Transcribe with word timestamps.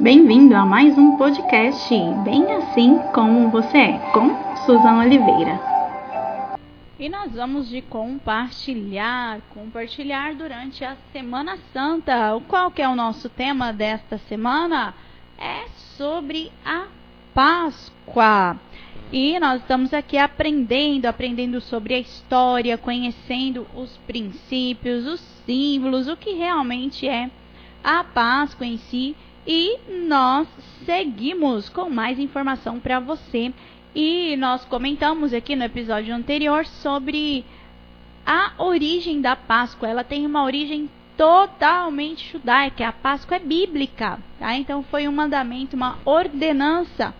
Bem-vindo 0.00 0.56
a 0.56 0.64
mais 0.64 0.96
um 0.96 1.16
podcast 1.16 1.94
Bem 2.24 2.50
Assim 2.54 2.98
Como 3.14 3.50
Você 3.50 3.76
É, 3.76 3.98
com 4.12 4.56
Suzana 4.64 5.04
Oliveira. 5.04 5.60
E 6.98 7.08
nós 7.08 7.32
vamos 7.32 7.68
de 7.68 7.82
compartilhar, 7.82 9.40
compartilhar 9.52 10.34
durante 10.34 10.82
a 10.82 10.96
Semana 11.12 11.58
Santa. 11.72 12.40
Qual 12.48 12.70
que 12.70 12.80
é 12.80 12.88
o 12.88 12.96
nosso 12.96 13.28
tema 13.28 13.72
desta 13.72 14.18
semana? 14.28 14.94
É 15.38 15.68
sobre 15.96 16.50
a 16.64 16.86
Páscoa. 17.34 18.56
E 19.12 19.38
nós 19.38 19.60
estamos 19.60 19.92
aqui 19.92 20.16
aprendendo, 20.16 21.04
aprendendo 21.04 21.60
sobre 21.60 21.94
a 21.94 21.98
história, 22.00 22.78
conhecendo 22.78 23.66
os 23.74 23.96
princípios, 23.98 25.06
os 25.06 25.20
símbolos, 25.44 26.08
o 26.08 26.16
que 26.16 26.32
realmente 26.32 27.06
é 27.06 27.30
a 27.84 28.02
Páscoa 28.02 28.66
em 28.66 28.78
si. 28.78 29.14
E 29.46 29.78
nós 30.06 30.46
seguimos 30.84 31.68
com 31.68 31.90
mais 31.90 32.18
informação 32.18 32.78
para 32.78 33.00
você. 33.00 33.52
E 33.94 34.36
nós 34.36 34.64
comentamos 34.64 35.34
aqui 35.34 35.56
no 35.56 35.64
episódio 35.64 36.14
anterior 36.14 36.64
sobre 36.64 37.44
a 38.24 38.52
origem 38.58 39.20
da 39.20 39.34
Páscoa. 39.34 39.88
Ela 39.88 40.04
tem 40.04 40.24
uma 40.24 40.44
origem 40.44 40.88
totalmente 41.16 42.30
judaica. 42.32 42.88
A 42.88 42.92
Páscoa 42.92 43.36
é 43.36 43.40
bíblica, 43.40 44.18
tá? 44.38 44.56
Então 44.56 44.82
foi 44.82 45.06
um 45.08 45.12
mandamento, 45.12 45.76
uma 45.76 45.98
ordenança 46.04 47.14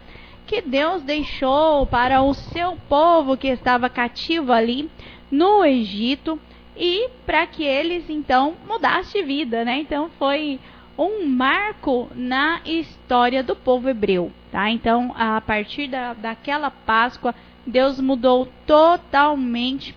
que 0.46 0.60
Deus 0.60 1.02
deixou 1.02 1.86
para 1.86 2.22
o 2.22 2.34
seu 2.34 2.76
povo 2.88 3.36
que 3.36 3.48
estava 3.48 3.88
cativo 3.88 4.52
ali 4.52 4.90
no 5.30 5.64
Egito 5.64 6.40
e 6.76 7.08
para 7.26 7.46
que 7.46 7.64
eles 7.64 8.08
então 8.08 8.54
mudassem 8.66 9.20
de 9.20 9.26
vida, 9.26 9.64
né? 9.64 9.78
Então 9.78 10.10
foi 10.18 10.58
um 10.96 11.26
marco 11.26 12.08
na 12.14 12.60
história 12.64 13.42
do 13.42 13.56
povo 13.56 13.88
hebreu, 13.88 14.30
tá? 14.50 14.70
Então, 14.70 15.12
a 15.16 15.40
partir 15.40 15.88
da, 15.88 16.12
daquela 16.14 16.70
Páscoa, 16.70 17.34
Deus 17.66 18.00
mudou 18.00 18.48
totalmente 18.66 19.94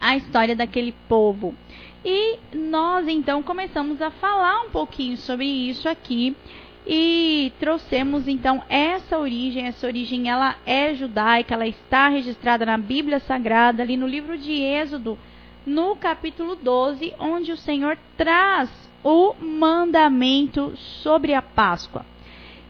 a 0.00 0.16
história 0.16 0.56
daquele 0.56 0.92
povo. 1.08 1.54
E 2.04 2.38
nós 2.52 3.06
então 3.06 3.42
começamos 3.42 4.02
a 4.02 4.10
falar 4.10 4.62
um 4.62 4.70
pouquinho 4.70 5.16
sobre 5.16 5.46
isso 5.46 5.88
aqui 5.88 6.36
e 6.84 7.52
trouxemos 7.60 8.26
então 8.26 8.62
essa 8.68 9.16
origem, 9.16 9.66
essa 9.66 9.86
origem 9.86 10.28
ela 10.28 10.56
é 10.66 10.94
judaica, 10.94 11.54
ela 11.54 11.66
está 11.66 12.08
registrada 12.08 12.66
na 12.66 12.76
Bíblia 12.76 13.20
Sagrada, 13.20 13.84
ali 13.84 13.96
no 13.96 14.08
livro 14.08 14.36
de 14.36 14.52
Êxodo, 14.52 15.16
no 15.66 15.96
capítulo 15.96 16.56
12, 16.56 17.14
onde 17.18 17.52
o 17.52 17.56
Senhor 17.56 17.96
traz 18.16 18.70
o 19.04 19.34
mandamento 19.40 20.72
sobre 20.76 21.34
a 21.34 21.42
Páscoa. 21.42 22.04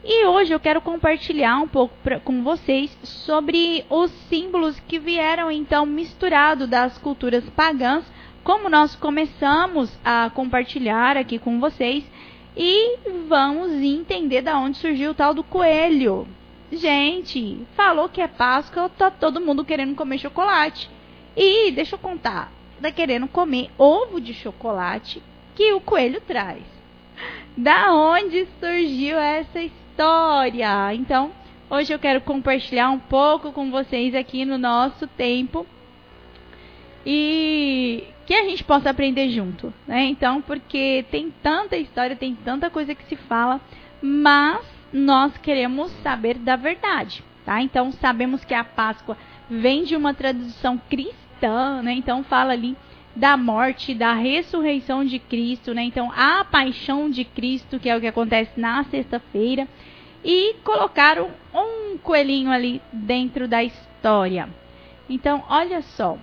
E 0.04 0.26
hoje 0.26 0.52
eu 0.52 0.58
quero 0.58 0.80
compartilhar 0.80 1.58
um 1.58 1.68
pouco 1.68 1.94
pra, 2.02 2.18
com 2.18 2.42
vocês 2.42 2.90
sobre 3.04 3.84
os 3.88 4.10
símbolos 4.28 4.80
que 4.80 4.98
vieram 4.98 5.50
então 5.50 5.86
misturado 5.86 6.66
das 6.66 6.98
culturas 6.98 7.48
pagãs, 7.50 8.04
como 8.42 8.68
nós 8.68 8.96
começamos 8.96 9.96
a 10.04 10.28
compartilhar 10.30 11.16
aqui 11.16 11.38
com 11.38 11.60
vocês 11.60 12.04
e 12.56 12.98
vamos 13.28 13.70
entender 13.72 14.42
da 14.42 14.58
onde 14.58 14.76
surgiu 14.76 15.12
o 15.12 15.14
tal 15.14 15.32
do 15.32 15.44
coelho. 15.44 16.26
Gente, 16.72 17.64
falou 17.76 18.08
que 18.08 18.20
é 18.20 18.26
Páscoa, 18.26 18.88
tá 18.88 19.10
todo 19.10 19.40
mundo 19.40 19.64
querendo 19.64 19.94
comer 19.94 20.18
chocolate. 20.18 20.90
E 21.36 21.70
deixa 21.70 21.94
eu 21.94 21.98
contar, 21.98 22.50
tá 22.82 22.92
querendo 22.92 23.28
comer 23.28 23.70
ovo 23.78 24.20
de 24.20 24.34
chocolate 24.34 25.22
que 25.54 25.72
o 25.72 25.80
coelho 25.80 26.20
traz. 26.20 26.62
Da 27.56 27.92
onde 27.92 28.46
surgiu 28.58 29.18
essa 29.18 29.60
história? 29.60 30.94
Então, 30.94 31.30
hoje 31.70 31.92
eu 31.92 31.98
quero 31.98 32.20
compartilhar 32.20 32.90
um 32.90 32.98
pouco 32.98 33.52
com 33.52 33.70
vocês 33.70 34.14
aqui 34.14 34.44
no 34.44 34.58
nosso 34.58 35.06
tempo 35.06 35.66
e 37.04 38.04
que 38.26 38.34
a 38.34 38.44
gente 38.44 38.64
possa 38.64 38.90
aprender 38.90 39.28
junto, 39.30 39.72
né? 39.86 40.04
Então, 40.04 40.40
porque 40.40 41.04
tem 41.10 41.32
tanta 41.42 41.76
história, 41.76 42.16
tem 42.16 42.34
tanta 42.34 42.70
coisa 42.70 42.94
que 42.94 43.04
se 43.04 43.16
fala, 43.16 43.60
mas 44.00 44.64
nós 44.92 45.36
queremos 45.38 45.90
saber 46.02 46.38
da 46.38 46.56
verdade, 46.56 47.22
tá? 47.44 47.60
Então, 47.60 47.92
sabemos 47.92 48.44
que 48.44 48.54
a 48.54 48.64
Páscoa 48.64 49.16
vem 49.50 49.84
de 49.84 49.96
uma 49.96 50.14
tradição 50.14 50.80
cristã, 50.88 51.21
né? 51.48 51.92
Então, 51.92 52.22
fala 52.24 52.52
ali 52.52 52.76
da 53.14 53.36
morte, 53.36 53.94
da 53.94 54.14
ressurreição 54.14 55.04
de 55.04 55.18
Cristo, 55.18 55.74
né? 55.74 55.82
Então, 55.82 56.10
a 56.12 56.44
paixão 56.44 57.10
de 57.10 57.24
Cristo, 57.24 57.78
que 57.78 57.88
é 57.88 57.96
o 57.96 58.00
que 58.00 58.06
acontece 58.06 58.58
na 58.58 58.84
sexta-feira, 58.84 59.68
e 60.24 60.54
colocaram 60.64 61.30
um 61.54 61.98
coelhinho 61.98 62.50
ali 62.50 62.80
dentro 62.92 63.46
da 63.46 63.62
história. 63.62 64.48
Então, 65.08 65.44
olha 65.48 65.82
só, 65.82 66.16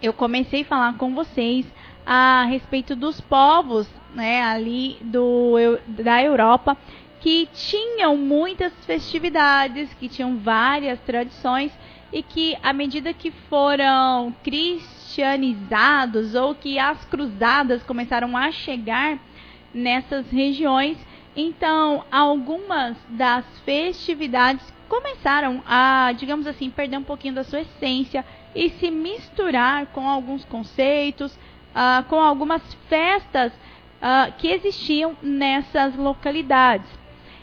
eu 0.00 0.12
comecei 0.12 0.62
a 0.62 0.66
falar 0.66 0.96
com 0.96 1.14
vocês 1.14 1.66
a 2.06 2.44
respeito 2.44 2.96
dos 2.96 3.20
povos, 3.20 3.88
né, 4.14 4.42
ali 4.42 4.96
do, 5.00 5.78
da 5.86 6.22
Europa, 6.22 6.76
que 7.20 7.48
tinham 7.54 8.16
muitas 8.16 8.72
festividades, 8.84 9.92
que 9.94 10.08
tinham 10.08 10.38
várias 10.38 10.98
tradições 11.00 11.72
e 12.12 12.22
que 12.22 12.56
à 12.62 12.72
medida 12.72 13.14
que 13.14 13.30
foram 13.48 14.34
cristianizados 14.44 16.34
ou 16.34 16.54
que 16.54 16.78
as 16.78 17.04
cruzadas 17.06 17.82
começaram 17.82 18.36
a 18.36 18.52
chegar 18.52 19.18
nessas 19.72 20.30
regiões, 20.30 20.98
então 21.34 22.04
algumas 22.10 22.96
das 23.08 23.44
festividades 23.60 24.72
começaram 24.88 25.62
a, 25.66 26.12
digamos 26.12 26.46
assim, 26.46 26.68
perder 26.68 26.98
um 26.98 27.02
pouquinho 27.02 27.34
da 27.34 27.44
sua 27.44 27.62
essência 27.62 28.22
e 28.54 28.68
se 28.68 28.90
misturar 28.90 29.86
com 29.86 30.06
alguns 30.06 30.44
conceitos, 30.44 31.32
uh, 31.34 32.04
com 32.10 32.20
algumas 32.20 32.62
festas 32.90 33.50
uh, 33.52 34.30
que 34.36 34.48
existiam 34.48 35.16
nessas 35.22 35.96
localidades. 35.96 36.86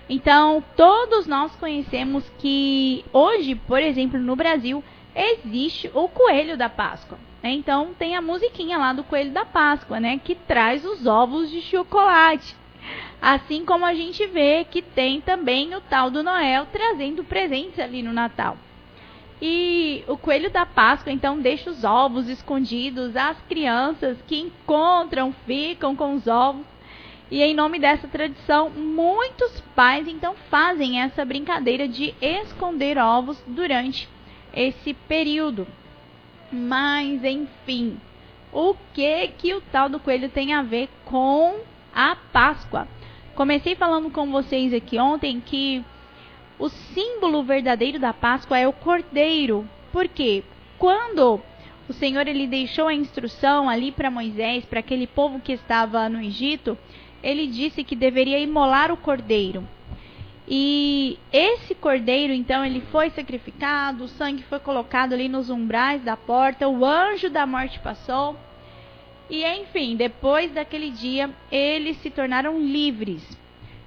Então, 0.10 0.64
todos 0.76 1.28
nós 1.28 1.56
conhecemos 1.56 2.28
que 2.40 3.06
hoje, 3.14 3.54
por 3.54 3.80
exemplo, 3.80 4.20
no 4.20 4.36
Brasil, 4.36 4.84
existe 5.16 5.92
o 5.94 6.08
Coelho 6.08 6.58
da 6.58 6.68
Páscoa. 6.68 7.20
Né? 7.44 7.52
Então, 7.52 7.94
tem 7.98 8.16
a 8.16 8.22
musiquinha 8.22 8.78
lá 8.78 8.92
do 8.92 9.04
Coelho 9.04 9.32
da 9.32 9.46
Páscoa, 9.46 10.00
né? 10.00 10.20
Que 10.24 10.34
traz 10.34 10.84
os 10.84 11.06
ovos 11.06 11.50
de 11.52 11.62
chocolate. 11.62 12.56
Assim 13.22 13.66
como 13.66 13.86
a 13.86 13.94
gente 13.94 14.26
vê 14.26 14.64
que 14.64 14.82
tem 14.82 15.22
também 15.22 15.76
o 15.76 15.82
tal 15.82 16.10
do 16.10 16.24
Noel 16.24 16.66
trazendo 16.72 17.24
presentes 17.24 17.78
ali 17.80 18.02
no 18.02 18.14
Natal. 18.14 18.58
E 19.42 20.04
o 20.08 20.18
coelho 20.18 20.50
da 20.50 20.66
Páscoa 20.66 21.12
então 21.12 21.40
deixa 21.40 21.70
os 21.70 21.84
ovos 21.84 22.28
escondidos, 22.28 23.16
as 23.16 23.40
crianças 23.44 24.18
que 24.28 24.38
encontram 24.38 25.34
ficam 25.46 25.96
com 25.96 26.16
os 26.16 26.28
ovos. 26.28 26.66
E 27.32 27.44
em 27.44 27.54
nome 27.54 27.78
dessa 27.78 28.08
tradição, 28.08 28.72
muitos 28.72 29.62
pais 29.76 30.08
então 30.08 30.34
fazem 30.50 31.00
essa 31.00 31.24
brincadeira 31.24 31.88
de 31.88 32.16
esconder 32.20 32.98
ovos 32.98 33.42
durante 33.46 34.10
esse 34.52 34.94
período. 34.94 35.68
Mas 36.52 37.24
enfim, 37.24 38.00
o 38.52 38.76
que 38.94 39.28
que 39.38 39.54
o 39.54 39.62
tal 39.62 39.90
do 39.90 40.00
coelho 40.00 40.30
tem 40.30 40.54
a 40.54 40.64
ver 40.64 40.90
com 41.06 41.60
a 41.94 42.16
Páscoa? 42.16 42.88
Comecei 43.36 43.76
falando 43.76 44.10
com 44.10 44.32
vocês 44.32 44.74
aqui 44.74 44.98
ontem 44.98 45.40
que 45.40 45.86
o 46.58 46.68
símbolo 46.68 47.44
verdadeiro 47.44 48.00
da 48.00 48.12
Páscoa 48.12 48.58
é 48.58 48.68
o 48.68 48.74
cordeiro. 48.74 49.70
Por 49.92 50.08
quê? 50.08 50.44
Quando 50.80 51.40
o 51.88 51.94
Senhor 51.94 52.28
ele 52.28 52.48
deixou 52.48 52.88
a 52.88 52.94
instrução 52.94 53.70
ali 53.70 53.92
para 53.92 54.12
Moisés, 54.12 54.66
para 54.66 54.80
aquele 54.80 55.08
povo 55.08 55.40
que 55.40 55.54
estava 55.54 56.10
no 56.10 56.20
Egito, 56.22 56.78
ele 57.24 57.48
disse 57.48 57.84
que 57.84 57.96
deveria 57.96 58.40
imolar 58.40 58.92
o 58.92 58.98
cordeiro. 58.98 59.68
E 60.48 61.20
esse 61.32 61.76
cordeiro, 61.76 62.34
então, 62.34 62.66
ele 62.66 62.82
foi 62.92 63.12
sacrificado, 63.12 64.06
o 64.06 64.08
sangue 64.08 64.42
foi 64.44 64.60
colocado 64.60 65.14
ali 65.14 65.30
nos 65.30 65.50
umbrais 65.50 66.04
da 66.04 66.18
porta, 66.18 66.68
o 66.68 66.84
anjo 66.84 67.30
da 67.30 67.46
morte 67.46 67.80
passou. 67.80 68.36
E 69.30 69.46
enfim, 69.46 69.96
depois 69.96 70.52
daquele 70.52 70.90
dia, 70.90 71.30
eles 71.52 71.98
se 71.98 72.10
tornaram 72.10 72.60
livres. 72.60 73.22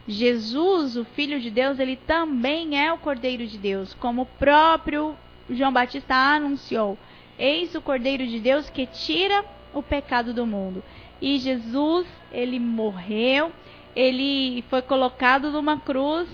Jesus, 0.06 0.96
o 0.96 1.05
Filho 1.05 1.40
de 1.40 1.50
Deus, 1.50 1.81
ele 1.81 1.96
também 1.96 2.78
é 2.81 2.93
o 2.93 2.99
Cordeiro 2.99 3.46
de 3.46 3.58
Deus, 3.58 3.94
como 3.94 4.23
o 4.23 4.26
próprio 4.26 5.17
João 5.50 5.73
Batista 5.73 6.14
anunciou. 6.14 6.96
Eis 7.37 7.75
o 7.75 7.81
Cordeiro 7.81 8.25
de 8.26 8.38
Deus 8.38 8.70
que 8.70 8.87
tira 8.87 9.44
o 9.75 9.82
pecado 9.82 10.32
do 10.32 10.46
mundo. 10.46 10.82
E 11.23 11.39
Jesus, 11.39 12.05
ele 12.33 12.59
morreu, 12.59 13.53
ele 13.95 14.65
foi 14.69 14.83
colocado 14.83 15.53
numa 15.53 15.79
cruz. 15.79 16.29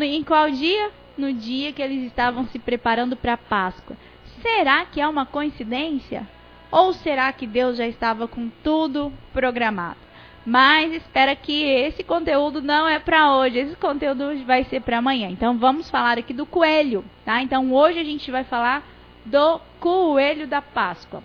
Em 0.00 0.22
qual 0.22 0.48
dia? 0.48 0.90
No 1.18 1.32
dia 1.32 1.72
que 1.72 1.82
eles 1.82 2.04
estavam 2.04 2.46
se 2.46 2.58
preparando 2.58 3.16
para 3.16 3.32
a 3.32 3.36
Páscoa. 3.36 3.96
Será 4.40 4.84
que 4.86 5.00
é 5.00 5.08
uma 5.08 5.26
coincidência? 5.26 6.26
Ou 6.70 6.92
será 6.92 7.32
que 7.32 7.48
Deus 7.48 7.76
já 7.76 7.86
estava 7.86 8.28
com 8.28 8.48
tudo 8.62 9.12
programado? 9.32 9.98
Mas 10.46 10.92
espera 10.92 11.34
que 11.34 11.64
esse 11.64 12.02
conteúdo 12.04 12.62
não 12.62 12.88
é 12.88 12.98
para 12.98 13.36
hoje, 13.36 13.58
esse 13.58 13.76
conteúdo 13.76 14.44
vai 14.44 14.64
ser 14.64 14.80
para 14.82 14.98
amanhã. 14.98 15.28
Então 15.28 15.58
vamos 15.58 15.90
falar 15.90 16.18
aqui 16.18 16.32
do 16.32 16.46
coelho, 16.46 17.04
tá? 17.24 17.42
Então 17.42 17.72
hoje 17.72 17.98
a 17.98 18.04
gente 18.04 18.30
vai 18.30 18.44
falar 18.44 18.82
do 19.24 19.60
coelho 19.78 20.46
da 20.46 20.62
Páscoa. 20.62 21.22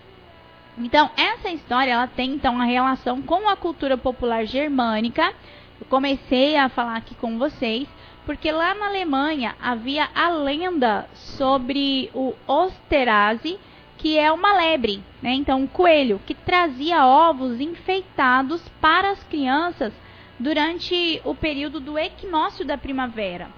Então 0.78 1.10
essa 1.16 1.50
história 1.50 1.92
ela 1.92 2.06
tem 2.06 2.32
então 2.32 2.54
uma 2.54 2.64
relação 2.64 3.20
com 3.20 3.48
a 3.48 3.56
cultura 3.56 3.96
popular 3.96 4.44
germânica. 4.44 5.34
Eu 5.80 5.86
comecei 5.88 6.56
a 6.56 6.68
falar 6.68 6.96
aqui 6.96 7.14
com 7.14 7.38
vocês 7.38 7.88
porque 8.28 8.52
lá 8.52 8.74
na 8.74 8.88
Alemanha 8.88 9.56
havia 9.58 10.06
a 10.14 10.28
lenda 10.28 11.08
sobre 11.14 12.10
o 12.12 12.34
Osterase, 12.46 13.58
que 13.96 14.18
é 14.18 14.30
uma 14.30 14.52
lebre, 14.52 15.02
né? 15.22 15.32
Então, 15.32 15.62
um 15.62 15.66
coelho 15.66 16.20
que 16.26 16.34
trazia 16.34 17.06
ovos 17.06 17.58
enfeitados 17.58 18.62
para 18.82 19.12
as 19.12 19.24
crianças 19.24 19.94
durante 20.38 21.22
o 21.24 21.34
período 21.34 21.80
do 21.80 21.98
equinócio 21.98 22.66
da 22.66 22.76
primavera. 22.76 23.48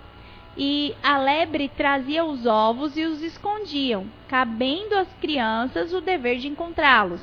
E 0.56 0.94
a 1.02 1.16
lebre 1.16 1.68
trazia 1.68 2.24
os 2.24 2.44
ovos 2.44 2.96
e 2.96 3.04
os 3.04 3.22
escondiam, 3.22 4.06
cabendo 4.28 4.96
às 4.96 5.08
crianças 5.20 5.92
o 5.92 6.00
dever 6.00 6.38
de 6.38 6.48
encontrá-los. 6.48 7.20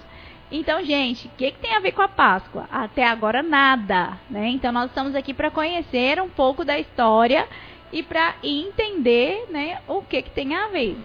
Então, 0.49 0.83
gente, 0.83 1.27
o 1.27 1.31
que, 1.31 1.51
que, 1.51 1.59
tem 1.59 1.75
a 1.75 1.79
ver 1.79 1.91
com 1.91 2.01
a 2.01 2.07
Páscoa? 2.07 2.67
Até 2.71 3.05
agora 3.05 3.43
nada, 3.43 4.17
né? 4.29 4.47
Então, 4.47 4.71
nós 4.71 4.89
estamos 4.89 5.13
aqui 5.13 5.33
para 5.33 5.51
conhecer 5.51 6.21
um 6.21 6.29
pouco 6.29 6.63
da 6.63 6.79
história 6.79 7.47
e 7.91 8.01
para 8.01 8.35
entender, 8.41 9.45
né, 9.49 9.81
o 9.87 10.01
que, 10.01 10.21
que 10.21 10.29
tem 10.29 10.55
a 10.55 10.67
ver. 10.67 10.97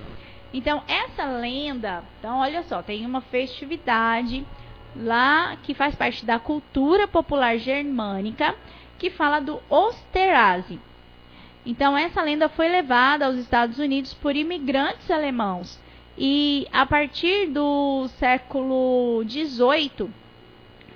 Então, 0.55 0.83
essa 0.87 1.25
lenda, 1.25 2.05
então 2.19 2.39
olha 2.39 2.63
só, 2.65 2.83
tem 2.83 3.07
uma 3.07 3.21
festividade 3.21 4.47
lá 4.95 5.57
que 5.63 5.75
faz 5.75 5.95
parte 5.95 6.25
da 6.27 6.39
cultura 6.39 7.09
popular 7.09 7.57
germânica 7.57 8.55
que 8.99 9.11
fala 9.11 9.41
do 9.41 9.61
Osterase. 9.69 10.79
Então, 11.65 11.97
essa 11.97 12.23
lenda 12.23 12.49
foi 12.49 12.69
levada 12.69 13.27
aos 13.27 13.37
Estados 13.37 13.79
Unidos 13.79 14.13
por 14.15 14.35
imigrantes 14.35 15.11
alemãos. 15.11 15.81
E 16.19 16.67
a 16.73 16.85
partir 16.85 17.47
do 17.47 18.09
século 18.19 19.25
XVIII, 19.29 20.11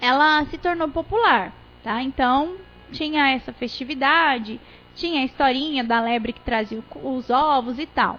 ela 0.00 0.44
se 0.46 0.58
tornou 0.58 0.88
popular. 0.88 1.52
Tá? 1.82 2.02
Então, 2.02 2.56
tinha 2.92 3.30
essa 3.30 3.52
festividade, 3.52 4.60
tinha 4.94 5.22
a 5.22 5.24
historinha 5.24 5.84
da 5.84 6.00
lebre 6.00 6.32
que 6.32 6.40
trazia 6.40 6.82
os 7.02 7.30
ovos 7.30 7.78
e 7.78 7.86
tal 7.86 8.18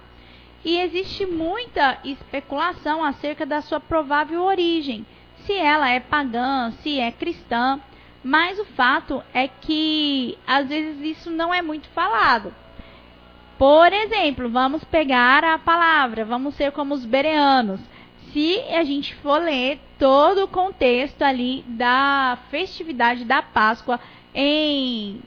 e 0.68 0.80
existe 0.80 1.26
muita 1.26 1.98
especulação 2.04 3.02
acerca 3.02 3.46
da 3.46 3.62
sua 3.62 3.80
provável 3.80 4.44
origem, 4.44 5.06
se 5.46 5.54
ela 5.54 5.90
é 5.90 5.98
pagã, 5.98 6.72
se 6.84 7.00
é 7.00 7.10
cristã, 7.10 7.80
mas 8.27 8.59
o 8.59 8.65
fato 8.65 9.24
é 9.33 9.47
que 9.47 10.38
às 10.45 10.68
vezes 10.68 11.18
isso 11.18 11.31
não 11.31 11.53
é 11.53 11.62
muito 11.62 11.88
falado. 11.91 12.53
Por 13.57 13.94
exemplo, 13.94 14.50
vamos 14.50 14.83
pegar 14.83 15.45
a 15.45 15.57
palavra, 15.57 16.25
vamos 16.25 16.53
ser 16.56 16.74
como 16.74 16.94
os 16.94 17.06
bereanos. 17.06 17.79
Se 18.33 18.59
a 18.69 18.83
gente 18.83 19.15
for 19.15 19.41
ler 19.41 19.79
todo 19.97 20.44
o 20.44 20.47
contexto 20.47 21.21
ali 21.21 21.63
da 21.69 22.38
festividade 22.51 23.24
da 23.24 23.41
Páscoa 23.41 23.97
em 24.35 25.21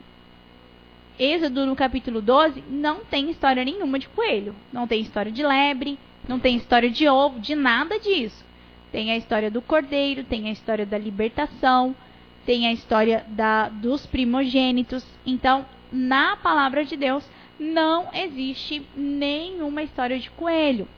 Êxodo, 1.19 1.65
no 1.65 1.75
capítulo 1.75 2.21
12, 2.21 2.63
não 2.69 3.01
tem 3.01 3.31
história 3.31 3.65
nenhuma 3.65 3.99
de 3.99 4.11
coelho. 4.11 4.55
Não 4.71 4.87
tem 4.87 5.01
história 5.01 5.33
de 5.33 5.43
lebre, 5.43 5.99
não 6.29 6.39
tem 6.39 6.55
história 6.55 6.91
de 6.91 7.09
ovo, 7.09 7.41
de 7.41 7.55
nada 7.55 7.99
disso. 7.99 8.45
Tem 8.93 9.11
a 9.11 9.17
história 9.17 9.51
do 9.51 9.63
cordeiro, 9.63 10.23
tem 10.23 10.51
a 10.51 10.53
história 10.53 10.85
da 10.85 10.99
libertação, 10.99 11.97
tem 12.45 12.67
a 12.67 12.73
história 12.73 13.25
da, 13.29 13.69
dos 13.69 14.07
primogênitos. 14.07 15.05
Então, 15.25 15.67
na 15.93 16.37
palavra 16.37 16.85
de 16.85 16.97
Deus, 16.97 17.29
não 17.59 18.09
existe 18.15 18.87
nenhuma 18.97 19.83
história 19.83 20.19
de 20.19 20.31
coelho. 20.31 20.89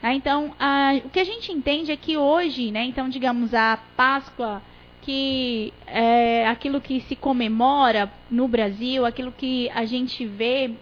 Tá? 0.00 0.12
Então, 0.12 0.54
a, 0.58 1.00
o 1.04 1.08
que 1.08 1.20
a 1.20 1.24
gente 1.24 1.52
entende 1.52 1.92
é 1.92 1.96
que 1.96 2.16
hoje, 2.16 2.70
né, 2.70 2.84
então, 2.84 3.08
digamos, 3.08 3.54
a 3.54 3.78
Páscoa 3.96 4.62
que 5.02 5.72
é, 5.86 6.46
aquilo 6.46 6.80
que 6.80 7.00
se 7.00 7.16
comemora 7.16 8.10
no 8.30 8.46
Brasil, 8.46 9.04
aquilo 9.04 9.32
que 9.32 9.68
a 9.70 9.84
gente 9.84 10.24
vê, 10.24 10.72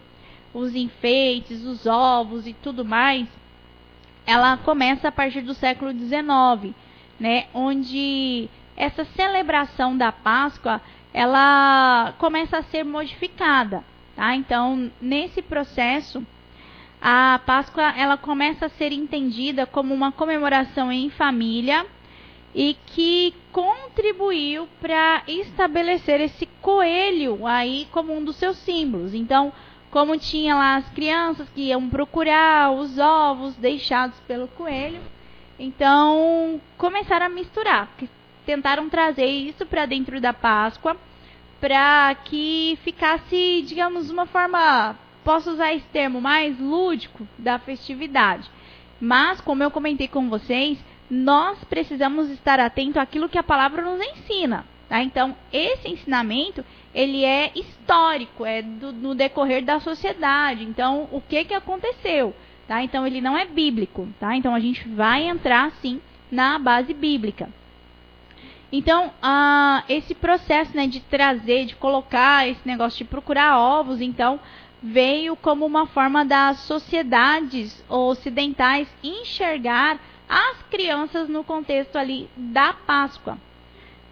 os 0.53 0.75
enfeites, 0.75 1.65
os 1.65 1.87
ovos 1.87 2.47
e 2.47 2.53
tudo 2.53 2.85
mais, 2.85 3.27
ela 4.27 4.57
começa 4.59 5.09
a 5.09 5.13
partir 5.13 5.41
do 5.41 5.55
século 5.55 5.93
XIX, 5.93 6.75
né, 7.19 7.47
onde 7.55 8.49
essa 8.81 9.05
celebração 9.05 9.95
da 9.95 10.11
Páscoa 10.11 10.81
ela 11.13 12.15
começa 12.19 12.57
a 12.57 12.63
ser 12.63 12.83
modificada, 12.83 13.85
tá? 14.17 14.35
Então, 14.35 14.91
nesse 15.03 15.43
processo, 15.43 16.27
a 16.99 17.39
Páscoa 17.45 17.93
ela 17.95 18.17
começa 18.17 18.67
a 18.67 18.71
ser 18.71 18.91
entendida 18.91 19.67
como 19.67 19.93
uma 19.93 20.11
comemoração 20.11 20.91
em 20.91 21.11
família 21.11 21.85
e 22.55 22.75
que 22.87 23.35
contribuiu 23.53 24.67
para 24.81 25.25
estabelecer 25.29 26.19
esse 26.23 26.47
coelho 26.63 27.47
aí 27.47 27.87
como 27.93 28.17
um 28.17 28.25
dos 28.25 28.37
seus 28.37 28.57
símbolos. 28.57 29.13
Então, 29.13 29.53
como 29.91 30.17
tinha 30.17 30.55
lá 30.55 30.77
as 30.77 30.89
crianças 30.91 31.47
que 31.51 31.69
iam 31.69 31.91
procurar 31.91 32.71
os 32.73 32.99
ovos 32.99 33.55
deixados 33.57 34.19
pelo 34.21 34.49
coelho, 34.49 35.01
então 35.59 36.59
começaram 36.79 37.27
a 37.27 37.29
misturar, 37.29 37.91
tentaram 38.47 38.89
trazer 38.89 39.27
isso 39.27 39.67
para 39.67 39.87
dentro 39.87 40.21
da 40.21 40.33
Páscoa, 40.33 40.97
para 41.61 42.15
que 42.25 42.79
ficasse, 42.83 43.63
digamos, 43.67 44.11
uma 44.11 44.27
forma, 44.27 44.97
posso 45.23 45.51
usar 45.51 45.75
esse 45.75 45.87
termo 45.89 46.21
mais 46.21 46.59
lúdico 46.59 47.27
da 47.39 47.59
festividade. 47.59 48.51
Mas, 49.01 49.41
como 49.41 49.63
eu 49.63 49.71
comentei 49.71 50.09
com 50.09 50.29
vocês, 50.29 50.79
nós 51.11 51.63
precisamos 51.65 52.31
estar 52.31 52.61
atento 52.61 53.01
àquilo 53.01 53.29
que 53.29 53.39
a 53.39 53.43
palavra 53.43 53.83
nos 53.83 54.01
ensina. 54.01 54.65
Tá? 54.89 55.03
Então, 55.03 55.37
esse 55.53 55.89
ensinamento 55.89 56.65
ele 56.95 57.25
é 57.25 57.53
histórico, 57.55 58.45
é 58.45 58.63
do, 58.63 58.93
no 58.93 59.15
decorrer 59.15 59.65
da 59.65 59.81
sociedade. 59.81 60.65
Então, 60.65 61.09
o 61.13 61.21
que, 61.21 61.45
que 61.45 61.55
aconteceu? 61.55 62.35
Tá? 62.67 62.83
Então, 62.83 63.07
ele 63.07 63.21
não 63.21 63.37
é 63.37 63.47
bíblico. 63.47 64.09
Tá? 64.19 64.37
Então, 64.37 64.55
a 64.55 64.61
gente 64.61 64.89
vai 64.89 65.29
entrar, 65.29 65.71
sim, 65.81 66.01
na 66.31 66.59
base 66.59 66.93
bíblica. 66.93 67.49
Então, 68.73 69.13
esse 69.89 70.15
processo 70.15 70.77
né, 70.77 70.87
de 70.87 71.01
trazer, 71.01 71.67
de 71.67 71.75
colocar 71.75 72.49
esse 72.49 72.61
negócio 72.65 72.99
de 72.99 73.05
procurar 73.05 73.59
ovos, 73.59 74.01
então, 74.01 74.39
veio 74.83 75.37
como 75.37 75.67
uma 75.67 75.87
forma 75.87 76.25
das 76.25 76.61
sociedades 76.61 77.85
ocidentais 77.89 78.89
enxergar 79.03 79.99
as 80.29 80.63
crianças 80.71 81.29
no 81.29 81.43
contexto 81.43 81.97
ali 81.97 82.31
da 82.37 82.73
Páscoa. 82.73 83.37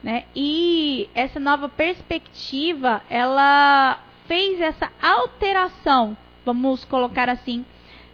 Né? 0.02 0.24
E 0.34 1.08
essa 1.14 1.38
nova 1.38 1.68
perspectiva, 1.68 3.02
ela 3.08 4.00
fez 4.26 4.60
essa 4.60 4.90
alteração, 5.00 6.16
vamos 6.44 6.84
colocar 6.84 7.28
assim, 7.28 7.64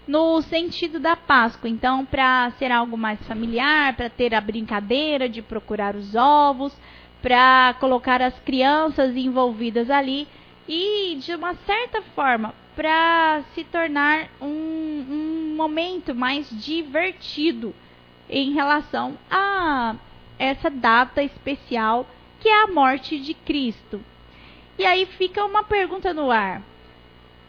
no 0.06 0.42
sentido 0.42 0.98
da 0.98 1.16
Páscoa. 1.16 1.68
Então, 1.68 2.04
para 2.04 2.50
ser 2.58 2.70
algo 2.70 2.96
mais 2.96 3.20
familiar, 3.26 3.94
para 3.96 4.10
ter 4.10 4.34
a 4.34 4.40
brincadeira 4.40 5.28
de 5.28 5.42
procurar 5.42 5.96
os 5.96 6.14
ovos, 6.14 6.76
para 7.22 7.74
colocar 7.80 8.20
as 8.20 8.38
crianças 8.40 9.16
envolvidas 9.16 9.90
ali 9.90 10.28
e, 10.68 11.16
de 11.16 11.34
uma 11.34 11.54
certa 11.54 12.02
forma, 12.14 12.54
para 12.76 13.42
se 13.54 13.64
tornar 13.64 14.28
um, 14.40 14.46
um 14.46 15.54
momento 15.56 16.14
mais 16.14 16.48
divertido 16.50 17.74
em 18.28 18.52
relação 18.52 19.16
a 19.30 19.94
essa 20.38 20.68
data 20.68 21.22
especial 21.22 22.06
que 22.40 22.48
é 22.48 22.62
a 22.62 22.66
morte 22.66 23.18
de 23.18 23.32
Cristo. 23.32 24.00
E 24.78 24.84
aí 24.84 25.06
fica 25.06 25.44
uma 25.44 25.62
pergunta 25.62 26.12
no 26.12 26.30
ar. 26.30 26.60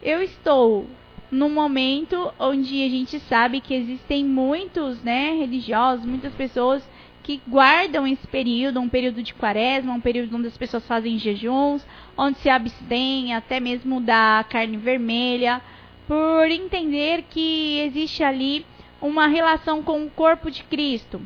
Eu 0.02 0.22
estou 0.22 0.88
num 1.32 1.50
momento 1.50 2.32
onde 2.40 2.84
a 2.84 2.90
gente 2.90 3.20
sabe 3.22 3.62
que 3.62 3.74
existem 3.74 4.24
muitos, 4.24 5.02
né, 5.04 5.32
religiosos, 5.38 6.06
muitas 6.06 6.34
pessoas 6.34 6.88
que 7.24 7.42
guardam 7.48 8.06
esse 8.06 8.28
período, 8.28 8.80
um 8.80 8.88
período 8.88 9.24
de 9.24 9.34
quaresma, 9.34 9.94
um 9.94 10.00
período 10.00 10.36
onde 10.38 10.48
as 10.48 10.58
pessoas 10.58 10.86
fazem 10.86 11.18
jejuns, 11.18 11.86
onde 12.16 12.38
se 12.38 12.50
abstêm 12.50 13.34
até 13.34 13.60
mesmo 13.60 14.00
da 14.00 14.46
carne 14.48 14.78
vermelha, 14.78 15.60
por 16.08 16.52
entender 16.52 17.24
que 17.30 17.80
existe 17.80 18.24
ali 18.24 18.64
uma 19.02 19.26
relação 19.26 19.82
com 19.82 20.06
o 20.06 20.10
corpo 20.10 20.52
de 20.52 20.64
Cristo. 20.64 21.20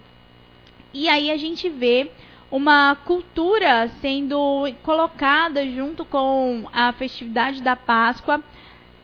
E 0.94 1.10
aí 1.10 1.30
a 1.30 1.38
gente 1.38 1.68
vê 1.68 2.10
uma 2.50 2.96
cultura 3.06 3.90
sendo 4.02 4.68
colocada 4.82 5.68
junto 5.70 6.06
com 6.06 6.64
a 6.74 6.94
festividade 6.94 7.62
da 7.62 7.76
Páscoa, 7.76 8.42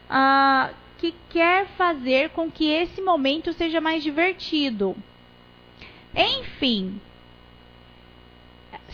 uh, 0.09 0.84
que 0.97 1.13
quer 1.29 1.67
fazer 1.77 2.29
com 2.29 2.49
que 2.49 2.69
esse 2.69 3.01
momento 3.01 3.53
seja 3.53 3.81
mais 3.81 4.03
divertido. 4.03 4.95
Enfim, 6.15 6.99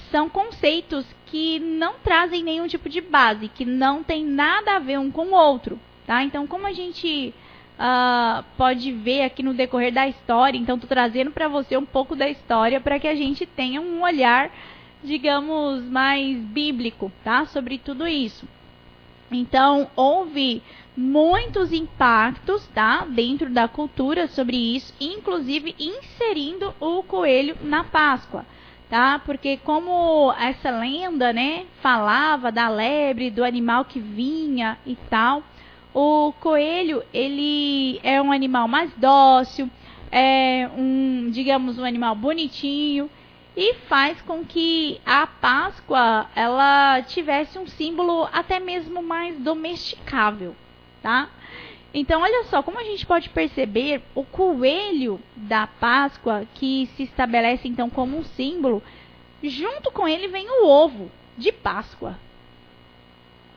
são 0.10 0.30
conceitos 0.30 1.06
que 1.28 1.60
não 1.60 1.94
trazem 2.04 2.44
nenhum 2.44 2.68
tipo 2.68 2.90
de 2.90 3.00
base, 3.00 3.48
que 3.48 3.64
não 3.64 4.04
tem 4.04 4.26
nada 4.26 4.76
a 4.76 4.80
ver 4.80 5.00
um 5.00 5.10
com 5.10 5.28
o 5.28 5.34
outro, 5.34 5.80
tá? 6.06 6.24
Então, 6.24 6.46
como 6.46 6.68
a 6.68 6.74
gente 6.74 7.34
uh, 7.80 8.44
pode 8.58 8.92
ver 8.92 9.24
aqui 9.24 9.42
no 9.42 9.54
decorrer 9.54 9.94
da 9.94 10.08
história, 10.08 10.58
então 10.58 10.76
estou 10.76 10.90
trazendo 10.90 11.32
para 11.32 11.48
você 11.48 11.78
um 11.78 11.86
pouco 11.86 12.16
da 12.16 12.30
história 12.30 12.82
para 12.82 13.00
que 13.00 13.08
a 13.08 13.16
gente 13.16 13.46
tenha 13.46 13.80
um 13.80 14.04
olhar, 14.04 14.52
digamos, 15.04 15.84
mais 15.86 16.38
bíblico, 16.38 17.12
tá? 17.24 17.46
Sobre 17.46 17.78
tudo 17.78 18.08
isso. 18.08 18.46
Então, 19.32 19.90
houve 19.96 20.62
muitos 20.96 21.72
impactos, 21.72 22.68
tá? 22.74 23.06
Dentro 23.10 23.50
da 23.50 23.68
cultura 23.68 24.28
sobre 24.28 24.58
isso, 24.58 24.94
inclusive 25.00 25.76
inserindo 25.80 26.74
o 26.80 27.02
coelho 27.04 27.58
na 27.62 27.84
Páscoa, 27.84 28.46
tá? 28.90 29.20
Porque 29.20 29.58
como 29.58 30.34
essa 30.38 30.70
lenda, 30.70 31.32
né, 31.32 31.66
falava 31.82 32.52
da 32.52 32.68
lebre, 32.68 33.32
do 33.32 33.44
animal 33.44 33.86
que 33.86 34.00
vinha 34.00 34.78
e 34.86 34.96
tal, 35.10 35.44
o 35.94 36.34
coelho, 36.40 37.04
ele 37.14 38.00
é 38.04 38.22
um 38.22 38.32
animal 38.32 38.68
mais 38.68 38.92
dócil, 38.96 39.70
é 40.12 40.70
um, 40.78 41.30
digamos, 41.32 41.78
um 41.80 41.86
animal 41.86 42.16
bonitinho, 42.16 43.10
e 43.56 43.74
faz 43.88 44.22
com 44.22 44.46
que 44.46 45.02
a 45.06 45.28
Páscoa 45.28 46.30
ela 46.36 47.02
tivesse 47.02 47.60
um 47.60 47.68
símbolo 47.68 48.28
até 48.32 48.60
mesmo 48.60 49.04
mais 49.04 49.38
domesticável, 49.38 50.56
tá? 51.02 51.30
Então, 51.94 52.22
olha 52.22 52.46
só, 52.46 52.64
como 52.64 52.80
a 52.80 52.84
gente 52.84 53.06
pode 53.06 53.30
perceber, 53.30 54.02
o 54.16 54.24
coelho 54.24 55.20
da 55.36 55.68
Páscoa, 55.68 56.48
que 56.56 56.90
se 56.96 57.04
estabelece 57.04 57.68
então 57.68 57.90
como 57.90 58.18
um 58.18 58.24
símbolo, 58.24 58.82
junto 59.44 59.92
com 59.92 60.08
ele 60.08 60.30
vem 60.30 60.48
o 60.50 60.68
ovo 60.68 61.12
de 61.38 61.52
Páscoa. 61.52 62.18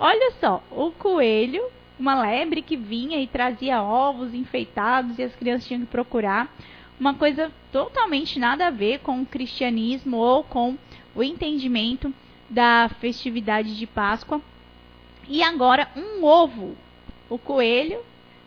Olha 0.00 0.32
só, 0.40 0.62
o 0.72 0.90
coelho, 0.90 1.62
uma 1.98 2.20
lebre 2.20 2.60
que 2.60 2.76
vinha 2.76 3.20
e 3.20 3.26
trazia 3.28 3.82
ovos 3.82 4.34
enfeitados 4.34 5.18
e 5.18 5.22
as 5.22 5.34
crianças 5.36 5.68
tinham 5.68 5.82
que 5.82 5.86
procurar 5.86 6.52
uma 6.98 7.14
coisa 7.14 7.52
totalmente 7.70 8.38
nada 8.38 8.66
a 8.66 8.70
ver 8.70 9.00
com 9.00 9.20
o 9.20 9.26
cristianismo 9.26 10.16
ou 10.16 10.42
com 10.42 10.76
o 11.14 11.22
entendimento 11.22 12.12
da 12.50 12.90
festividade 13.00 13.76
de 13.76 13.86
Páscoa. 13.86 14.40
E 15.28 15.42
agora 15.42 15.88
um 15.96 16.24
ovo, 16.24 16.76
o 17.28 17.38
coelho 17.38 18.00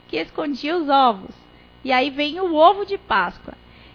que 0.07 0.17
escondia 0.17 0.77
os 0.77 0.89
ovos. 0.89 1.35
E 1.83 1.91
aí 1.91 2.09
vem 2.09 2.39
o 2.39 2.55
ovo 2.55 2.85
de 2.85 2.97
Páscoa. 2.97 3.53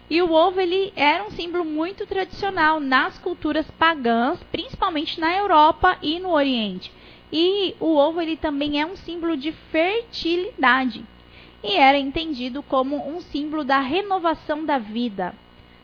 E 0.09 0.21
o 0.21 0.33
ovo 0.33 0.61
ele 0.61 0.93
era 0.95 1.25
um 1.25 1.31
símbolo 1.31 1.65
muito 1.65 2.07
tradicional 2.07 2.79
nas 2.81 3.19
culturas 3.19 3.71
pagãs, 3.73 4.43
principalmente 4.51 5.19
na 5.19 5.35
Europa 5.37 5.97
e 6.03 6.19
no 6.19 6.31
Oriente. 6.31 6.93
E 7.33 7.75
o 7.81 7.97
ovo 7.97 8.21
ele 8.21 8.37
também 8.37 8.81
é 8.81 8.85
um 8.85 8.97
símbolo 8.97 9.37
de 9.37 9.53
fertilidade 9.53 11.05
e 11.63 11.77
era 11.77 11.99
entendido 11.99 12.63
como 12.63 12.97
um 13.09 13.21
símbolo 13.21 13.65
da 13.65 13.81
renovação 13.81 14.65
da 14.65 14.79
vida. 14.79 15.35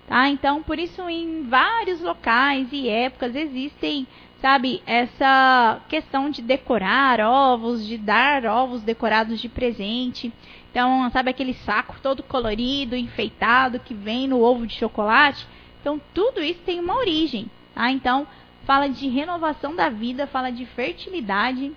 Tá? 0.07 0.28
Então, 0.28 0.62
por 0.62 0.78
isso, 0.78 1.09
em 1.09 1.43
vários 1.45 2.00
locais 2.00 2.69
e 2.73 2.88
épocas 2.88 3.37
existem, 3.37 4.07
sabe, 4.40 4.83
essa 4.87 5.80
questão 5.88 6.30
de 6.30 6.42
decorar 6.42 7.21
ovos, 7.21 7.87
de 7.87 7.99
dar 7.99 8.45
ovos 8.47 8.83
decorados 8.83 9.40
de 9.40 9.49
presente. 9.49 10.33
Então, 10.71 11.11
sabe 11.11 11.30
aquele 11.30 11.54
saco 11.54 11.97
todo 12.02 12.23
colorido, 12.23 12.95
enfeitado 12.97 13.80
que 13.80 13.95
vem 13.95 14.28
no 14.28 14.40
ovo 14.40 14.66
de 14.66 14.75
chocolate? 14.75 15.47
Então, 15.80 16.00
tudo 16.14 16.42
isso 16.42 16.61
tem 16.64 16.80
uma 16.80 16.97
origem. 16.97 17.50
Tá? 17.75 17.90
Então, 17.90 18.26
fala 18.64 18.88
de 18.88 19.09
renovação 19.09 19.75
da 19.75 19.88
vida, 19.88 20.26
fala 20.26 20.50
de 20.50 20.66
fertilidade 20.66 21.73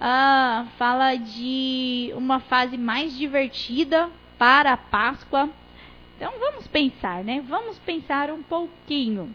Uh, 0.00 0.66
fala 0.76 1.14
de 1.14 2.12
uma 2.16 2.40
fase 2.40 2.76
mais 2.76 3.16
divertida 3.16 4.10
para 4.36 4.72
a 4.72 4.76
Páscoa. 4.76 5.48
Então 6.16 6.32
vamos 6.38 6.66
pensar, 6.66 7.24
né? 7.24 7.42
Vamos 7.48 7.78
pensar 7.78 8.30
um 8.30 8.42
pouquinho. 8.42 9.34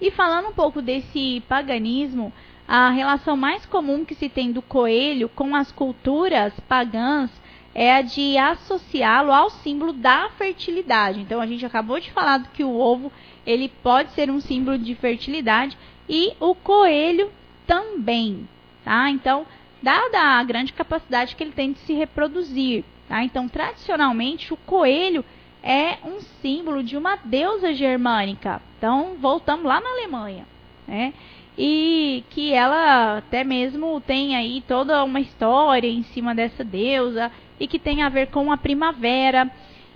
E 0.00 0.10
falando 0.10 0.48
um 0.48 0.52
pouco 0.52 0.80
desse 0.80 1.42
paganismo, 1.48 2.32
a 2.66 2.90
relação 2.90 3.36
mais 3.36 3.64
comum 3.66 4.04
que 4.04 4.14
se 4.14 4.28
tem 4.28 4.52
do 4.52 4.62
coelho 4.62 5.28
com 5.28 5.56
as 5.56 5.72
culturas 5.72 6.52
pagãs 6.68 7.30
é 7.74 7.94
a 7.94 8.02
de 8.02 8.36
associá-lo 8.36 9.32
ao 9.32 9.50
símbolo 9.50 9.92
da 9.92 10.30
fertilidade. 10.30 11.20
Então 11.20 11.40
a 11.40 11.46
gente 11.46 11.64
acabou 11.64 12.00
de 12.00 12.10
falar 12.12 12.42
que 12.52 12.64
o 12.64 12.78
ovo 12.78 13.12
ele 13.46 13.68
pode 13.82 14.12
ser 14.12 14.30
um 14.30 14.40
símbolo 14.40 14.78
de 14.78 14.94
fertilidade 14.94 15.76
e 16.08 16.32
o 16.40 16.54
coelho 16.54 17.30
também 17.66 18.48
tá? 18.88 19.10
Então, 19.10 19.46
dada 19.82 20.18
a 20.18 20.42
grande 20.42 20.72
capacidade 20.72 21.36
que 21.36 21.44
ele 21.44 21.52
tem 21.52 21.72
de 21.72 21.78
se 21.80 21.92
reproduzir, 21.92 22.84
tá? 23.06 23.22
Então, 23.22 23.46
tradicionalmente, 23.46 24.54
o 24.54 24.56
coelho 24.56 25.22
é 25.62 25.98
um 26.04 26.20
símbolo 26.40 26.82
de 26.82 26.96
uma 26.96 27.16
deusa 27.16 27.72
germânica. 27.74 28.60
Então, 28.76 29.16
voltamos 29.18 29.64
lá 29.64 29.80
na 29.80 29.90
Alemanha, 29.90 30.46
né? 30.86 31.12
E 31.56 32.22
que 32.30 32.52
ela 32.52 33.18
até 33.18 33.42
mesmo 33.42 34.00
tem 34.00 34.36
aí 34.36 34.62
toda 34.66 35.02
uma 35.02 35.20
história 35.20 35.88
em 35.88 36.04
cima 36.04 36.34
dessa 36.34 36.62
deusa 36.62 37.32
e 37.58 37.66
que 37.66 37.78
tem 37.78 38.02
a 38.02 38.08
ver 38.08 38.28
com 38.28 38.52
a 38.52 38.56
primavera. 38.56 39.50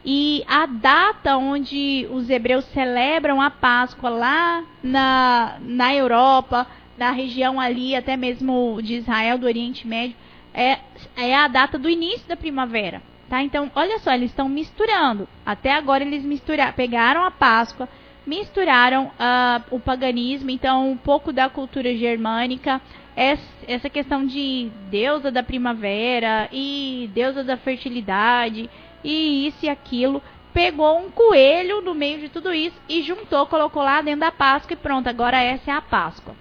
E 0.04 0.42
a 0.48 0.66
data 0.66 1.36
onde 1.36 2.08
os 2.10 2.28
hebreus 2.28 2.64
celebram 2.66 3.40
a 3.40 3.50
Páscoa 3.50 4.10
lá 4.10 4.64
na, 4.82 5.58
na 5.60 5.94
Europa 5.94 6.66
da 6.98 7.12
região 7.12 7.60
ali, 7.60 7.94
até 7.94 8.16
mesmo 8.16 8.80
de 8.82 8.94
Israel, 8.94 9.38
do 9.38 9.46
Oriente 9.46 9.86
Médio, 9.86 10.16
é, 10.52 10.78
é 11.16 11.34
a 11.34 11.46
data 11.46 11.78
do 11.78 11.88
início 11.88 12.26
da 12.26 12.36
primavera. 12.36 13.00
Tá? 13.32 13.42
Então, 13.42 13.70
olha 13.74 13.98
só, 14.00 14.12
eles 14.12 14.30
estão 14.30 14.46
misturando. 14.46 15.26
Até 15.46 15.72
agora 15.72 16.04
eles 16.04 16.22
misturaram, 16.22 16.74
pegaram 16.74 17.24
a 17.24 17.30
Páscoa, 17.30 17.88
misturaram 18.26 19.06
uh, 19.06 19.64
o 19.70 19.80
paganismo, 19.80 20.50
então 20.50 20.90
um 20.90 20.98
pouco 20.98 21.32
da 21.32 21.48
cultura 21.48 21.96
germânica, 21.96 22.78
essa 23.16 23.88
questão 23.88 24.26
de 24.26 24.70
deusa 24.90 25.30
da 25.30 25.42
primavera 25.42 26.46
e 26.52 27.08
deusa 27.14 27.42
da 27.42 27.56
fertilidade 27.56 28.68
e 29.02 29.46
isso 29.46 29.64
e 29.64 29.68
aquilo. 29.70 30.22
Pegou 30.52 30.98
um 30.98 31.10
coelho 31.10 31.80
no 31.80 31.94
meio 31.94 32.20
de 32.20 32.28
tudo 32.28 32.52
isso 32.52 32.76
e 32.86 33.00
juntou, 33.00 33.46
colocou 33.46 33.82
lá 33.82 34.02
dentro 34.02 34.20
da 34.20 34.30
Páscoa 34.30 34.74
e 34.74 34.76
pronto, 34.76 35.08
agora 35.08 35.40
essa 35.40 35.70
é 35.70 35.74
a 35.74 35.80
Páscoa. 35.80 36.36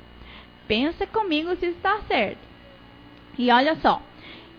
Pensa 0.68 1.08
comigo 1.08 1.56
se 1.56 1.68
está 1.68 2.02
certo. 2.02 2.40
E 3.38 3.50
olha 3.50 3.78
só. 3.78 4.02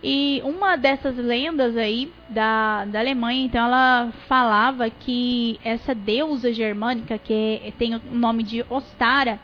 E 0.03 0.41
uma 0.43 0.75
dessas 0.75 1.15
lendas 1.15 1.77
aí 1.77 2.11
da, 2.27 2.83
da 2.83 2.99
Alemanha, 2.99 3.45
então 3.45 3.65
ela 3.65 4.11
falava 4.27 4.89
que 4.89 5.57
essa 5.63 5.95
deusa 5.95 6.51
germânica, 6.51 7.17
que 7.17 7.73
tem 7.77 7.95
o 7.95 8.01
nome 8.11 8.43
de 8.43 8.65
Ostara, 8.69 9.39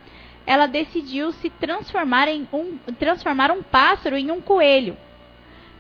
ela 0.46 0.66
decidiu 0.66 1.32
se 1.32 1.50
transformar 1.50 2.28
em 2.28 2.46
um 2.52 2.78
transformar 3.00 3.52
um 3.52 3.64
pássaro 3.64 4.18
em 4.18 4.32
um 4.32 4.42
coelho. 4.42 4.98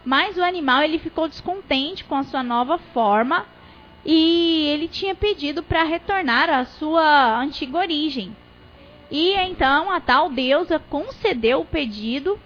Mas 0.06 0.38
o 0.38 0.44
animal 0.44 0.82
ele 0.82 0.98
ficou 0.98 1.28
descontente 1.28 2.06
com 2.06 2.16
a 2.16 2.24
sua 2.24 2.42
nova 2.42 2.78
forma 2.78 3.46
e 4.06 4.66
ele 4.68 4.88
tinha 4.88 5.14
pedido 5.14 5.62
para 5.62 5.84
retornar 5.84 6.50
à 6.50 6.64
sua 6.64 7.38
antiga 7.38 7.80
origem. 7.80 8.34
E 9.12 9.34
então 9.34 9.92
a 9.92 10.00
tal 10.00 10.30
deusa 10.30 10.80
concedeu 10.80 11.60
o 11.62 11.66
pedido 11.66 12.40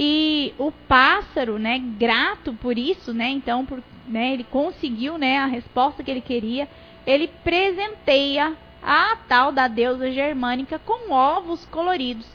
e 0.00 0.54
o 0.58 0.70
pássaro, 0.70 1.58
né, 1.58 1.76
grato 1.98 2.54
por 2.54 2.78
isso, 2.78 3.12
né, 3.12 3.30
então 3.30 3.66
por, 3.66 3.82
né, 4.06 4.32
ele 4.32 4.44
conseguiu, 4.44 5.18
né, 5.18 5.38
a 5.38 5.46
resposta 5.46 6.04
que 6.04 6.10
ele 6.12 6.20
queria, 6.20 6.68
ele 7.04 7.26
presenteia 7.42 8.56
a 8.80 9.16
tal 9.26 9.50
da 9.50 9.66
deusa 9.66 10.08
germânica 10.12 10.78
com 10.78 11.10
ovos 11.10 11.66
coloridos. 11.66 12.28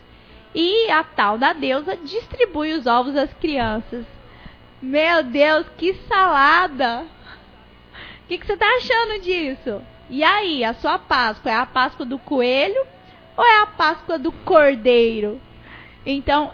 E 0.54 0.92
a 0.92 1.06
tal 1.06 1.38
da 1.38 1.54
deusa 1.54 1.96
distribui 1.96 2.74
os 2.74 2.86
ovos 2.86 3.16
às 3.16 3.34
crianças. 3.36 4.06
Meu 4.82 5.24
Deus, 5.24 5.66
que 5.78 5.94
salada! 6.10 7.06
O 8.24 8.28
que, 8.28 8.40
que 8.40 8.46
você 8.46 8.54
está 8.54 8.68
achando 8.76 9.22
disso? 9.22 9.82
E 10.10 10.22
aí, 10.22 10.66
a 10.66 10.74
sua 10.74 11.00
Páscoa 11.00 11.50
é 11.50 11.56
a 11.56 11.66
Páscoa 11.66 12.06
do 12.06 12.20
coelho 12.20 12.86
ou 13.38 13.46
é 13.46 13.62
a 13.62 13.68
Páscoa 13.68 14.20
do 14.20 14.34
Cordeiro? 14.34 15.40
Então, 16.06 16.52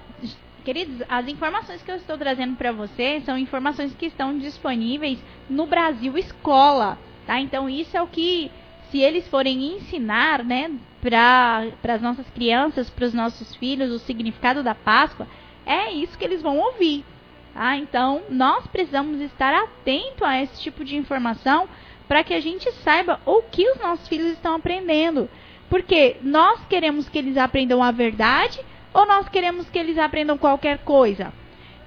queridos, 0.69 1.01
as 1.09 1.27
informações 1.27 1.81
que 1.81 1.89
eu 1.89 1.95
estou 1.95 2.15
trazendo 2.15 2.55
para 2.55 2.71
você 2.71 3.19
são 3.25 3.35
informações 3.35 3.91
que 3.95 4.05
estão 4.05 4.37
disponíveis 4.37 5.17
no 5.49 5.65
Brasil 5.65 6.15
Escola, 6.15 6.95
tá? 7.25 7.39
Então, 7.39 7.67
isso 7.67 7.97
é 7.97 8.01
o 8.03 8.05
que, 8.05 8.51
se 8.91 8.99
eles 8.99 9.27
forem 9.29 9.77
ensinar, 9.77 10.43
né, 10.43 10.69
para 11.01 11.63
as 11.91 12.01
nossas 12.03 12.29
crianças, 12.29 12.87
para 12.87 13.05
os 13.05 13.15
nossos 13.15 13.55
filhos, 13.55 13.91
o 13.91 13.97
significado 13.97 14.61
da 14.61 14.75
Páscoa, 14.75 15.25
é 15.65 15.91
isso 15.91 16.15
que 16.15 16.23
eles 16.23 16.39
vão 16.39 16.59
ouvir, 16.59 17.03
tá? 17.51 17.75
Então, 17.75 18.21
nós 18.29 18.67
precisamos 18.67 19.19
estar 19.21 19.51
atento 19.51 20.23
a 20.23 20.39
esse 20.39 20.61
tipo 20.61 20.85
de 20.85 20.95
informação 20.95 21.67
para 22.07 22.23
que 22.23 22.35
a 22.35 22.39
gente 22.39 22.71
saiba 22.83 23.19
o 23.25 23.41
que 23.41 23.67
os 23.71 23.79
nossos 23.79 24.07
filhos 24.07 24.33
estão 24.33 24.53
aprendendo. 24.53 25.27
Porque 25.67 26.17
nós 26.21 26.63
queremos 26.69 27.09
que 27.09 27.17
eles 27.17 27.37
aprendam 27.37 27.81
a 27.81 27.89
verdade 27.89 28.59
ou 28.93 29.05
nós 29.05 29.29
queremos 29.29 29.69
que 29.69 29.77
eles 29.77 29.97
aprendam 29.97 30.37
qualquer 30.37 30.79
coisa? 30.79 31.31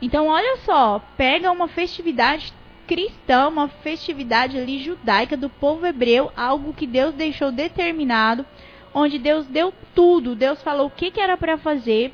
Então, 0.00 0.28
olha 0.28 0.58
só, 0.58 1.00
pega 1.16 1.50
uma 1.50 1.68
festividade 1.68 2.52
cristã, 2.86 3.48
uma 3.48 3.68
festividade 3.68 4.58
ali 4.58 4.82
judaica 4.82 5.36
do 5.36 5.48
povo 5.48 5.86
hebreu, 5.86 6.32
algo 6.36 6.74
que 6.74 6.86
Deus 6.86 7.14
deixou 7.14 7.52
determinado, 7.52 8.44
onde 8.92 9.18
Deus 9.18 9.46
deu 9.46 9.72
tudo, 9.94 10.34
Deus 10.34 10.62
falou 10.62 10.88
o 10.88 10.90
que, 10.90 11.10
que 11.10 11.20
era 11.20 11.36
para 11.36 11.56
fazer. 11.56 12.12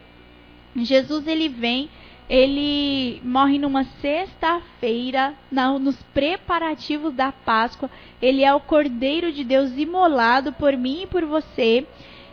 Jesus 0.77 1.27
ele 1.27 1.49
vem, 1.49 1.89
ele 2.29 3.21
morre 3.25 3.59
numa 3.59 3.85
sexta-feira, 4.03 5.35
nos 5.81 5.97
preparativos 6.15 7.15
da 7.15 7.33
Páscoa. 7.33 7.91
Ele 8.21 8.45
é 8.45 8.55
o 8.55 8.61
Cordeiro 8.61 9.33
de 9.33 9.43
Deus 9.43 9.77
imolado 9.77 10.53
por 10.53 10.77
mim 10.77 11.03
e 11.03 11.07
por 11.07 11.25
você. 11.25 11.87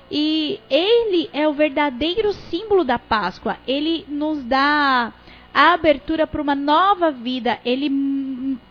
E 0.10 0.60
ele 0.70 1.30
é 1.34 1.48
o 1.48 1.54
verdadeiro 1.54 2.32
símbolo 2.34 2.84
da 2.84 3.00
Páscoa. 3.00 3.58
Ele 3.68 4.06
nos 4.08 4.44
dá 4.44 5.12
a 5.54 5.74
abertura 5.74 6.28
para 6.28 6.42
uma 6.42 6.54
nova 6.56 7.12
vida. 7.12 7.60
Ele 7.66 7.90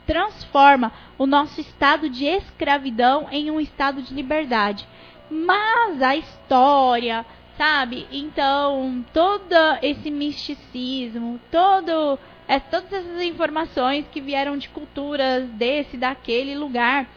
transforma 0.07 0.93
o 1.19 1.27
nosso 1.27 1.61
estado 1.61 2.09
de 2.09 2.25
escravidão 2.25 3.27
em 3.31 3.51
um 3.51 3.61
estado 3.61 4.03
de 4.03 4.15
liberdade. 4.15 4.87
Mas 5.31 6.03
a 6.03 6.15
história, 6.15 7.27
sabe? 7.57 8.07
Então, 8.13 9.05
todo 9.13 9.55
esse 9.83 10.11
misticismo, 10.11 11.41
todo, 11.51 12.19
é, 12.47 12.61
todas 12.61 12.93
essas 12.93 13.23
informações 13.23 14.07
que 14.13 14.21
vieram 14.21 14.57
de 14.57 14.69
culturas 14.69 15.49
desse, 15.51 15.97
daquele 15.97 16.55
lugar, 16.55 17.09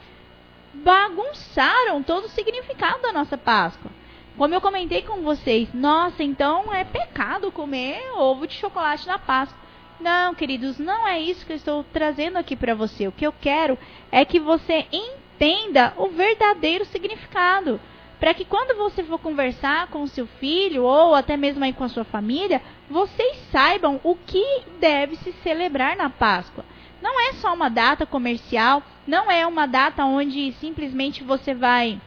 bagunçaram 0.73 2.01
todo 2.01 2.25
o 2.25 2.29
significado 2.29 3.01
da 3.01 3.11
nossa 3.11 3.37
Páscoa. 3.37 3.91
Como 4.37 4.53
eu 4.53 4.61
comentei 4.61 5.01
com 5.01 5.23
vocês, 5.23 5.67
nossa, 5.73 6.21
então 6.21 6.71
é 6.71 6.83
pecado 6.83 7.51
comer 7.51 7.99
ovo 8.15 8.45
de 8.45 8.53
chocolate 8.53 9.07
na 9.07 9.17
Páscoa. 9.17 9.57
Não, 9.99 10.35
queridos, 10.35 10.77
não 10.77 11.07
é 11.07 11.19
isso 11.19 11.43
que 11.43 11.53
eu 11.53 11.57
estou 11.57 11.83
trazendo 11.91 12.37
aqui 12.37 12.55
para 12.55 12.75
você. 12.75 13.07
O 13.07 13.11
que 13.11 13.25
eu 13.25 13.33
quero 13.33 13.79
é 14.11 14.23
que 14.23 14.39
você 14.39 14.85
entenda 14.91 15.91
o 15.97 16.09
verdadeiro 16.09 16.85
significado 16.85 17.81
para 18.19 18.31
que 18.35 18.45
quando 18.45 18.77
você 18.77 19.03
for 19.03 19.17
conversar 19.17 19.87
com 19.87 20.03
o 20.03 20.07
seu 20.07 20.27
filho 20.27 20.83
ou 20.83 21.15
até 21.15 21.35
mesmo 21.35 21.63
aí 21.63 21.73
com 21.73 21.83
a 21.83 21.89
sua 21.89 22.03
família, 22.03 22.61
vocês 22.87 23.37
saibam 23.51 23.99
o 24.03 24.15
que 24.15 24.61
deve 24.79 25.15
se 25.15 25.31
celebrar 25.41 25.95
na 25.95 26.11
Páscoa. 26.11 26.63
Não 27.01 27.19
é 27.19 27.33
só 27.33 27.55
uma 27.55 27.69
data 27.69 28.05
comercial, 28.05 28.83
não 29.07 29.31
é 29.31 29.47
uma 29.47 29.65
data 29.65 30.05
onde 30.05 30.51
simplesmente 30.59 31.23
você 31.23 31.55
vai 31.55 31.99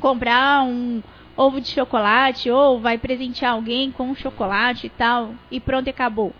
comprar 0.00 0.64
um 0.64 1.02
ovo 1.36 1.60
de 1.60 1.68
chocolate 1.68 2.50
ou 2.50 2.78
vai 2.78 2.98
presentear 2.98 3.52
alguém 3.52 3.90
com 3.90 4.04
um 4.04 4.14
chocolate 4.14 4.86
e 4.86 4.90
tal 4.90 5.34
e 5.50 5.58
pronto, 5.58 5.88
acabou. 5.88 6.32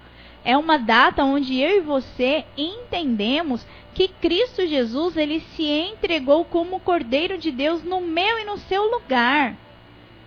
É 0.45 0.57
uma 0.57 0.77
data 0.77 1.25
onde 1.25 1.59
eu 1.61 1.79
e 1.79 1.81
você 1.81 2.45
entendemos 2.57 3.65
que 3.95 4.09
Cristo 4.09 4.67
Jesus 4.67 5.17
ele 5.17 5.41
se 5.41 5.65
entregou 5.65 6.45
como 6.45 6.81
Cordeiro 6.81 7.39
de 7.39 7.51
Deus 7.51 7.83
no 7.85 8.01
meu 8.01 8.39
e 8.39 8.45
no 8.45 8.59
seu 8.59 8.91
lugar. 8.91 9.55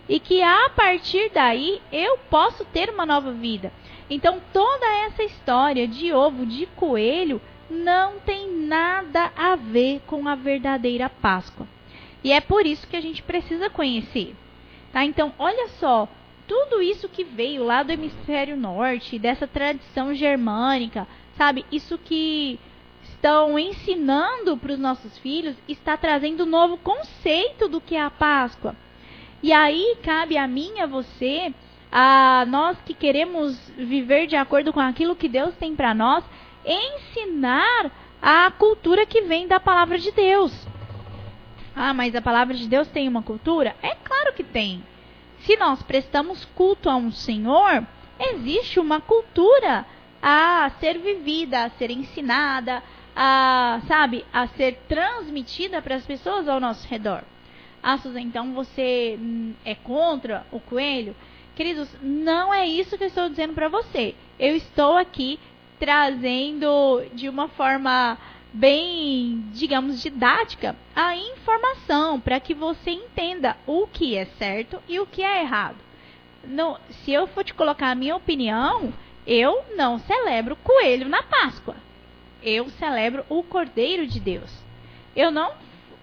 E 0.07 0.19
que 0.19 0.41
a 0.41 0.69
partir 0.75 1.31
daí 1.33 1.81
eu 1.91 2.17
posso 2.29 2.63
ter 2.65 2.89
uma 2.89 3.05
nova 3.05 3.31
vida. 3.31 3.73
Então 4.09 4.39
toda 4.53 4.85
essa 5.05 5.23
história 5.23 5.87
de 5.87 6.13
ovo 6.13 6.45
de 6.45 6.65
coelho 6.67 7.41
não 7.69 8.19
tem 8.19 8.51
nada 8.51 9.31
a 9.35 9.55
ver 9.55 10.01
com 10.05 10.27
a 10.27 10.35
verdadeira 10.35 11.09
Páscoa. 11.09 11.67
E 12.23 12.31
é 12.31 12.39
por 12.39 12.65
isso 12.65 12.87
que 12.87 12.95
a 12.95 13.01
gente 13.01 13.21
precisa 13.21 13.69
conhecer. 13.69 14.35
Tá? 14.95 15.03
Então, 15.03 15.33
olha 15.37 15.67
só, 15.77 16.07
tudo 16.47 16.81
isso 16.81 17.09
que 17.09 17.25
veio 17.25 17.65
lá 17.65 17.83
do 17.83 17.91
hemisfério 17.91 18.55
norte, 18.55 19.19
dessa 19.19 19.45
tradição 19.45 20.15
germânica, 20.15 21.05
sabe? 21.37 21.65
Isso 21.69 21.97
que 21.97 22.57
estão 23.03 23.59
ensinando 23.59 24.55
para 24.55 24.71
os 24.71 24.79
nossos 24.79 25.17
filhos 25.17 25.57
está 25.67 25.97
trazendo 25.97 26.43
um 26.43 26.49
novo 26.49 26.77
conceito 26.77 27.67
do 27.67 27.81
que 27.81 27.97
é 27.97 28.01
a 28.01 28.09
Páscoa. 28.09 28.73
E 29.43 29.51
aí 29.51 29.97
cabe 30.01 30.37
a 30.37 30.47
mim, 30.47 30.79
a 30.79 30.85
você, 30.85 31.53
a 31.91 32.45
nós 32.47 32.81
que 32.85 32.93
queremos 32.93 33.69
viver 33.75 34.27
de 34.27 34.37
acordo 34.37 34.71
com 34.71 34.79
aquilo 34.79 35.13
que 35.13 35.27
Deus 35.27 35.53
tem 35.55 35.75
para 35.75 35.93
nós, 35.93 36.23
ensinar 36.65 37.91
a 38.21 38.49
cultura 38.49 39.05
que 39.05 39.23
vem 39.23 39.45
da 39.45 39.59
palavra 39.59 39.99
de 39.99 40.13
Deus. 40.13 40.53
Ah, 41.75 41.93
mas 41.93 42.15
a 42.15 42.21
palavra 42.21 42.55
de 42.55 42.67
Deus 42.67 42.87
tem 42.87 43.07
uma 43.07 43.21
cultura? 43.21 43.75
É 43.83 43.93
claro 43.95 44.33
que 44.33 44.43
tem. 44.43 44.81
Se 45.39 45.57
nós 45.57 45.83
prestamos 45.83 46.45
culto 46.55 46.89
a 46.89 46.95
um 46.95 47.11
Senhor, 47.11 47.85
existe 48.19 48.79
uma 48.79 49.01
cultura 49.01 49.85
a 50.21 50.71
ser 50.79 50.97
vivida, 50.97 51.65
a 51.65 51.69
ser 51.71 51.91
ensinada, 51.91 52.81
a, 53.15 53.81
sabe, 53.87 54.25
a 54.33 54.47
ser 54.47 54.79
transmitida 54.87 55.81
para 55.81 55.95
as 55.95 56.05
pessoas 56.05 56.47
ao 56.47 56.59
nosso 56.59 56.87
redor. 56.87 57.23
Ah, 57.83 57.97
Susan, 57.97 58.21
então 58.21 58.53
você 58.53 59.19
hum, 59.21 59.53
é 59.63 59.75
contra 59.75 60.45
o 60.51 60.59
coelho? 60.59 61.15
Queridos, 61.55 61.89
não 62.01 62.53
é 62.53 62.65
isso 62.65 62.97
que 62.97 63.03
eu 63.03 63.07
estou 63.07 63.29
dizendo 63.29 63.53
para 63.53 63.69
você. 63.69 64.15
Eu 64.39 64.55
estou 64.55 64.97
aqui 64.97 65.39
trazendo 65.79 67.05
de 67.13 67.29
uma 67.29 67.47
forma 67.49 68.17
bem, 68.55 69.43
digamos, 69.53 70.01
didática 70.01 70.75
a 70.95 71.15
informação 71.15 72.19
para 72.19 72.39
que 72.39 72.53
você 72.53 72.91
entenda 72.91 73.55
o 73.67 73.87
que 73.87 74.15
é 74.15 74.25
certo 74.37 74.81
e 74.87 74.99
o 74.99 75.05
que 75.05 75.21
é 75.21 75.41
errado. 75.41 75.77
No, 76.43 76.77
se 76.89 77.11
eu 77.11 77.27
for 77.27 77.43
te 77.43 77.53
colocar 77.53 77.91
a 77.91 77.95
minha 77.95 78.15
opinião, 78.15 78.93
eu 79.25 79.63
não 79.75 79.99
celebro 79.99 80.55
coelho 80.57 81.09
na 81.09 81.23
Páscoa 81.23 81.75
eu 82.45 82.69
celebro 82.69 83.25
o 83.27 83.41
Cordeiro 83.41 84.05
de 84.05 84.19
Deus. 84.19 84.51
Eu 85.15 85.31
não 85.31 85.51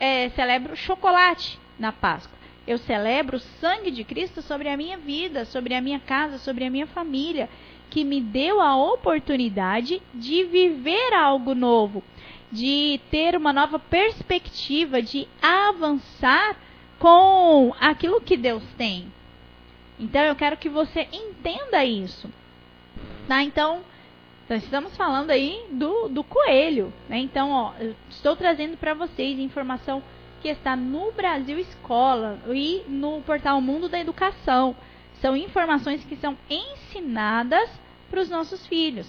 é, 0.01 0.29
celebro 0.31 0.77
chocolate 0.77 1.59
na 1.79 1.93
Páscoa. 1.93 2.37
Eu 2.67 2.79
celebro 2.79 3.37
o 3.37 3.41
sangue 3.61 3.93
de 3.93 4.03
Cristo 4.03 4.43
sobre 4.43 4.69
a 4.69 4.77
minha 4.77 4.99
vida, 4.99 5.45
sobre 5.45 5.75
a 5.75 5.81
minha 5.81 6.01
casa, 6.01 6.39
sobre 6.39 6.65
a 6.65 6.71
minha 6.71 6.87
família, 6.87 7.49
que 7.89 8.03
me 8.03 8.21
deu 8.21 8.61
a 8.61 8.77
oportunidade 8.77 10.03
de 10.13 10.45
viver 10.45 11.15
algo 11.15 11.55
novo, 11.55 12.03
de 12.53 13.01
ter 13.11 13.35
uma 13.35 13.53
nova 13.53 13.79
perspectiva, 13.79 15.01
de 15.01 15.27
avançar 15.41 16.55
com 16.99 17.75
aquilo 17.81 18.21
que 18.21 18.37
Deus 18.37 18.63
tem. 18.77 19.11
Então 19.99 20.23
eu 20.23 20.37
quero 20.37 20.59
que 20.59 20.69
você 20.69 21.09
entenda 21.11 21.85
isso. 21.85 22.29
Tá? 23.27 23.43
Então, 23.43 23.83
então, 24.45 24.57
estamos 24.57 24.95
falando 24.97 25.31
aí 25.31 25.65
do, 25.71 26.09
do 26.09 26.23
coelho. 26.23 26.93
Né? 27.09 27.19
Então, 27.21 27.51
ó, 27.51 27.73
estou 28.11 28.37
trazendo 28.37 28.77
para 28.77 28.93
vocês 28.93 29.39
informação 29.39 30.03
que 30.43 30.49
está 30.49 30.77
no 30.77 31.11
Brasil 31.13 31.59
Escola 31.59 32.39
e 32.53 32.83
no 32.87 33.23
portal 33.23 33.61
Mundo 33.63 33.89
da 33.89 33.99
Educação. 33.99 34.77
São 35.23 35.35
informações 35.37 36.05
que 36.05 36.17
são 36.17 36.37
ensinadas 36.51 37.71
para 38.11 38.21
os 38.21 38.29
nossos 38.29 38.67
filhos. 38.67 39.09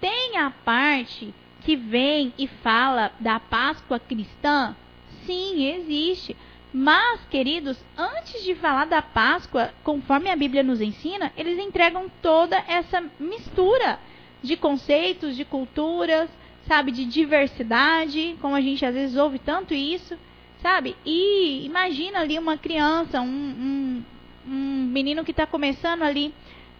Tem 0.00 0.38
a 0.38 0.50
parte 0.50 1.32
que 1.62 1.76
vem 1.76 2.32
e 2.38 2.46
fala 2.46 3.12
da 3.20 3.40
Páscoa 3.40 3.98
cristã? 3.98 4.76
Sim, 5.24 5.66
existe. 5.66 6.36
Mas, 6.72 7.20
queridos, 7.30 7.82
antes 7.96 8.44
de 8.44 8.54
falar 8.54 8.84
da 8.86 9.00
Páscoa, 9.00 9.72
conforme 9.82 10.30
a 10.30 10.36
Bíblia 10.36 10.62
nos 10.62 10.80
ensina, 10.80 11.32
eles 11.36 11.58
entregam 11.58 12.10
toda 12.20 12.56
essa 12.68 13.02
mistura 13.18 13.98
de 14.42 14.56
conceitos, 14.56 15.36
de 15.36 15.44
culturas, 15.44 16.28
sabe, 16.68 16.92
de 16.92 17.04
diversidade, 17.04 18.36
como 18.40 18.54
a 18.54 18.60
gente 18.60 18.84
às 18.84 18.94
vezes 18.94 19.16
ouve 19.16 19.38
tanto 19.38 19.72
isso, 19.72 20.18
sabe? 20.60 20.96
E 21.04 21.64
imagina 21.64 22.20
ali 22.20 22.38
uma 22.38 22.58
criança, 22.58 23.20
um, 23.20 23.26
um, 23.26 24.04
um 24.46 24.88
menino 24.92 25.24
que 25.24 25.30
está 25.30 25.46
começando 25.46 26.02
ali 26.02 26.34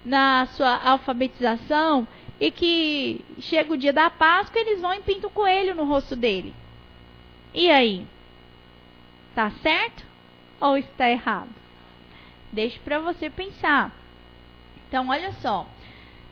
na 0.05 0.47
sua 0.47 0.77
alfabetização 0.77 2.07
e 2.41 2.51
que 2.51 3.25
chega 3.41 3.73
o 3.73 3.77
dia 3.77 3.93
da 3.93 4.11
Páscoa 4.11 4.61
eles 4.61 4.81
vão 4.81 4.95
e 4.95 5.01
pintam 5.01 5.31
o 5.31 5.33
coelho 5.33 5.75
no 5.75 5.85
rosto 5.85 6.15
dele. 6.15 6.55
E 7.55 7.71
aí? 7.71 8.07
Tá 9.35 9.51
certo 9.63 10.05
ou 10.61 10.77
está 10.77 11.11
errado? 11.11 11.51
Deixe 12.53 12.79
para 12.81 12.99
você 12.99 13.29
pensar. 13.31 13.93
Então, 14.89 15.09
olha 15.09 15.33
só. 15.35 15.67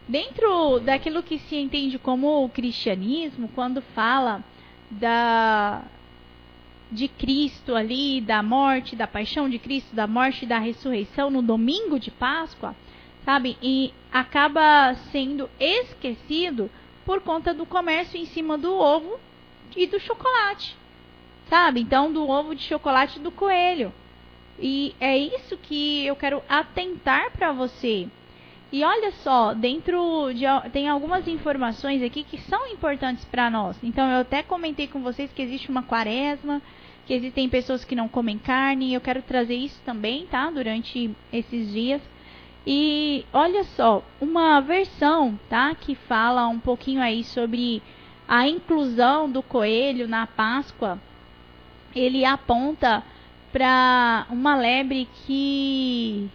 Dentro 0.07 0.81
daquilo 0.81 1.23
que 1.23 1.39
se 1.39 1.57
entende 1.57 1.99
como 1.99 2.45
o 2.45 2.49
cristianismo, 2.49 3.49
quando 3.55 3.81
fala 3.81 4.45
da 4.91 5.83
de 6.93 7.09
Cristo 7.09 7.75
ali, 7.75 8.21
da 8.21 8.43
morte, 8.43 8.95
da 8.95 9.07
paixão 9.07 9.49
de 9.49 9.59
Cristo, 9.59 9.97
da 9.97 10.07
morte 10.07 10.45
e 10.45 10.49
da 10.49 10.59
ressurreição 10.59 11.29
no 11.29 11.43
domingo 11.43 11.99
de 11.99 12.11
Páscoa, 12.11 12.77
sabe? 13.25 13.57
E 13.63 13.93
acaba 14.13 14.95
sendo 15.11 15.49
esquecido 15.59 16.71
por 17.05 17.21
conta 17.21 17.53
do 17.53 17.67
comércio 17.67 18.19
em 18.19 18.27
cima 18.27 18.57
do 18.57 18.73
ovo 18.75 19.19
e 19.77 19.87
do 19.87 19.99
chocolate, 20.01 20.77
sabe? 21.49 21.81
Então, 21.81 22.13
do 22.13 22.29
ovo 22.29 22.55
de 22.55 22.63
chocolate 22.63 23.19
do 23.19 23.31
coelho. 23.31 23.93
E 24.59 24.95
é 25.01 25.19
isso 25.19 25.57
que 25.57 26.07
eu 26.07 26.15
quero 26.15 26.43
atentar 26.49 27.33
para 27.33 27.53
você. 27.53 28.09
E 28.73 28.83
olha 28.83 29.13
só, 29.23 29.55
dentro 29.55 30.33
de 30.33 30.45
tem 30.73 30.89
algumas 30.89 31.29
informações 31.29 32.03
aqui 32.03 32.25
que 32.25 32.39
são 32.39 32.67
importantes 32.67 33.25
para 33.25 33.49
nós. 33.49 33.77
Então 33.83 34.11
eu 34.11 34.21
até 34.21 34.43
comentei 34.43 34.89
com 34.89 35.01
vocês 35.01 35.33
que 35.33 35.43
existe 35.43 35.71
uma 35.71 35.85
quaresma, 35.85 36.61
que 37.07 37.15
existem 37.15 37.49
pessoas 37.49 37.85
que 37.85 37.95
não 37.95 38.09
comem 38.09 38.37
carne, 38.37 38.93
eu 38.93 39.01
quero 39.01 39.23
trazer 39.23 39.55
isso 39.55 39.81
também, 39.85 40.27
tá? 40.27 40.51
Durante 40.51 41.15
esses 41.33 41.73
dias. 41.73 42.03
E 42.67 43.27
olha 43.33 43.63
só, 43.65 44.03
uma 44.21 44.61
versão, 44.61 45.39
tá, 45.51 45.75
que 45.75 45.95
fala 45.95 46.49
um 46.49 46.59
pouquinho 46.59 47.03
aí 47.03 47.23
sobre 47.23 47.83
a 48.27 48.49
inclusão 48.49 49.31
do 49.31 49.43
coelho 49.43 50.09
na 50.09 50.27
Páscoa. 50.27 50.99
Ele 51.95 52.25
aponta 52.25 53.03
para 53.53 54.27
uma 54.31 54.57
lebre 54.57 55.07
que 55.27 56.29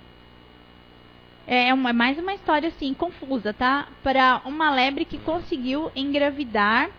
é 1.47 1.73
uma, 1.73 1.91
mais 1.91 2.19
uma 2.19 2.35
história 2.35 2.69
assim 2.69 2.93
confusa, 2.93 3.51
tá? 3.51 3.87
Para 4.03 4.41
uma 4.45 4.69
lebre 4.69 5.03
que 5.03 5.17
conseguiu 5.17 5.91
engravidar 5.95 6.91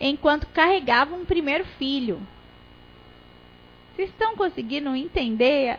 enquanto 0.00 0.46
carregava 0.46 1.14
um 1.14 1.26
primeiro 1.26 1.66
filho. 1.78 2.18
Vocês 3.94 4.08
estão 4.08 4.34
conseguindo 4.34 4.96
entender 4.96 5.78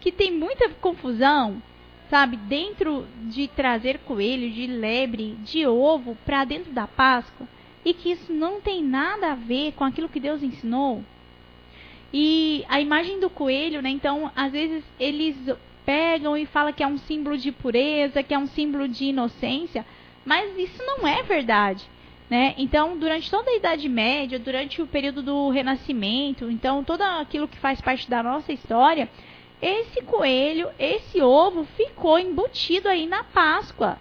que 0.00 0.12
tem 0.12 0.32
muita 0.32 0.68
confusão, 0.68 1.62
sabe, 2.08 2.36
dentro 2.36 3.06
de 3.24 3.48
trazer 3.48 3.98
coelho, 4.00 4.50
de 4.50 4.66
lebre, 4.66 5.36
de 5.44 5.66
ovo 5.66 6.16
para 6.24 6.44
dentro 6.44 6.72
da 6.72 6.86
Páscoa 6.86 7.46
e 7.84 7.92
que 7.94 8.10
isso 8.10 8.32
não 8.32 8.60
tem 8.60 8.82
nada 8.82 9.32
a 9.32 9.34
ver 9.34 9.72
com 9.72 9.84
aquilo 9.84 10.08
que 10.08 10.20
Deus 10.20 10.42
ensinou? 10.42 11.02
E 12.12 12.64
a 12.68 12.80
imagem 12.80 13.20
do 13.20 13.28
coelho, 13.28 13.82
né? 13.82 13.90
Então, 13.90 14.30
às 14.34 14.52
vezes 14.52 14.82
eles 14.98 15.36
pegam 15.84 16.36
e 16.36 16.46
falam 16.46 16.72
que 16.72 16.82
é 16.82 16.86
um 16.86 16.98
símbolo 16.98 17.36
de 17.36 17.50
pureza, 17.50 18.22
que 18.22 18.34
é 18.34 18.38
um 18.38 18.46
símbolo 18.46 18.88
de 18.88 19.06
inocência, 19.06 19.86
mas 20.24 20.56
isso 20.58 20.82
não 20.84 21.06
é 21.06 21.22
verdade. 21.22 21.84
Né? 22.28 22.54
Então, 22.58 22.98
durante 22.98 23.30
toda 23.30 23.50
a 23.50 23.56
Idade 23.56 23.88
Média, 23.88 24.38
durante 24.38 24.82
o 24.82 24.86
período 24.86 25.22
do 25.22 25.48
Renascimento, 25.48 26.50
então 26.50 26.84
todo 26.84 27.00
aquilo 27.00 27.48
que 27.48 27.56
faz 27.56 27.80
parte 27.80 28.08
da 28.08 28.22
nossa 28.22 28.52
história, 28.52 29.08
esse 29.60 30.02
coelho, 30.02 30.68
esse 30.78 31.20
ovo 31.20 31.64
ficou 31.76 32.18
embutido 32.18 32.88
aí 32.88 33.06
na 33.06 33.24
Páscoa, 33.24 33.98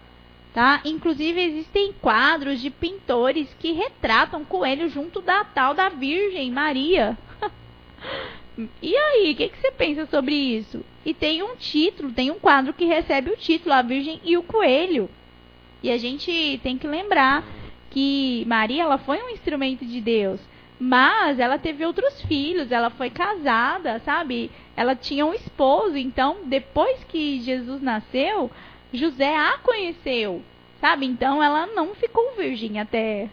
tá? 0.53 0.81
Inclusive 0.85 1.41
existem 1.41 1.93
quadros 1.93 2.61
de 2.61 2.69
pintores 2.69 3.53
que 3.59 3.71
retratam 3.71 4.45
coelho 4.45 4.89
junto 4.89 5.21
da 5.21 5.43
tal 5.43 5.73
da 5.73 5.89
Virgem 5.89 6.51
Maria. 6.51 7.17
E 8.81 8.97
aí, 8.97 9.33
o 9.33 9.35
que, 9.35 9.49
que, 9.49 9.57
você 9.59 9.69
pensa 9.69 10.07
sobre 10.07 10.33
isso? 10.33 10.83
E 11.05 11.13
tem 11.13 11.43
um 11.43 11.55
título, 11.55 12.11
tem 12.11 12.31
um 12.31 12.39
quadro 12.39 12.73
que 12.73 12.85
recebe 12.85 13.29
o 13.29 13.37
título 13.37 13.71
A 13.71 13.83
Virgem 13.83 14.19
e 14.23 14.35
o 14.35 14.41
Coelho. 14.41 15.07
E 15.83 15.91
a 15.91 15.97
gente 15.99 16.59
tem 16.63 16.75
que 16.75 16.87
lembrar 16.87 17.45
que 17.91 18.43
Maria 18.47 18.81
ela 18.81 18.97
foi 18.97 19.21
um 19.21 19.29
instrumento 19.29 19.85
de 19.85 20.01
Deus, 20.01 20.41
mas 20.79 21.39
ela 21.39 21.57
teve 21.57 21.85
outros 21.85 22.21
filhos, 22.23 22.71
ela 22.71 22.89
foi 22.89 23.09
casada, 23.09 23.99
sabe? 23.99 24.51
Ela 24.75 24.95
tinha 24.95 25.25
um 25.25 25.33
esposo, 25.33 25.97
então 25.97 26.37
depois 26.45 27.03
que 27.05 27.41
Jesus 27.41 27.81
nasceu, 27.81 28.51
José 28.93 29.35
a 29.35 29.57
conheceu, 29.57 30.43
sabe? 30.79 31.05
Então 31.05 31.41
ela 31.41 31.65
não 31.67 31.95
ficou 31.95 32.35
virgem 32.37 32.79
até 32.79 33.29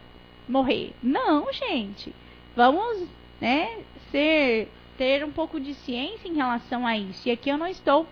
morrer. 0.48 0.92
Não, 1.02 1.52
gente. 1.52 2.14
Vamos, 2.56 3.06
né, 3.40 3.78
ser 4.10 4.68
ter 4.96 5.24
um 5.24 5.30
pouco 5.30 5.58
de 5.58 5.74
ciência 5.74 6.28
em 6.28 6.34
relação 6.34 6.86
a 6.86 6.96
isso. 6.96 7.28
E 7.28 7.32
aqui 7.32 7.50
eu 7.50 7.58
não 7.58 7.66
estou 7.66 8.06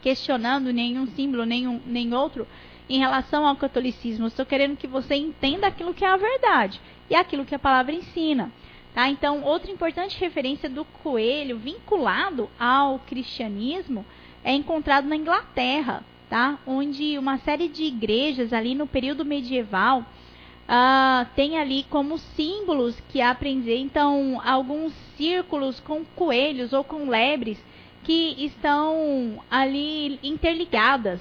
questionando 0.00 0.72
nenhum 0.72 1.06
símbolo, 1.08 1.44
nenhum, 1.44 1.80
nem 1.84 2.14
outro 2.14 2.46
em 2.88 2.98
relação 2.98 3.46
ao 3.46 3.56
catolicismo. 3.56 4.26
Estou 4.26 4.46
querendo 4.46 4.76
que 4.76 4.86
você 4.86 5.14
entenda 5.14 5.66
aquilo 5.66 5.94
que 5.94 6.04
é 6.04 6.08
a 6.08 6.16
verdade 6.16 6.80
e 7.10 7.14
aquilo 7.14 7.44
que 7.44 7.54
a 7.54 7.58
palavra 7.58 7.92
ensina. 7.92 8.50
Tá? 8.94 9.08
Então, 9.08 9.42
outra 9.44 9.70
importante 9.70 10.18
referência 10.18 10.68
do 10.68 10.84
coelho 10.84 11.58
vinculado 11.58 12.48
ao 12.58 12.98
cristianismo 13.00 14.04
é 14.42 14.52
encontrado 14.52 15.06
na 15.06 15.16
Inglaterra, 15.16 16.02
tá? 16.28 16.58
onde 16.66 17.18
uma 17.18 17.38
série 17.38 17.68
de 17.68 17.84
igrejas 17.84 18.52
ali 18.52 18.74
no 18.74 18.86
período 18.86 19.24
medieval 19.24 20.00
uh, 20.00 21.26
tem 21.36 21.58
ali 21.58 21.84
como 21.90 22.18
símbolos 22.18 22.98
que 23.08 23.20
apresentam 23.20 24.40
alguns 24.44 24.92
círculos 25.16 25.80
com 25.80 26.04
coelhos 26.04 26.72
ou 26.72 26.82
com 26.82 27.08
lebres 27.08 27.58
que 28.04 28.36
estão 28.44 29.42
ali 29.50 30.18
interligadas. 30.22 31.20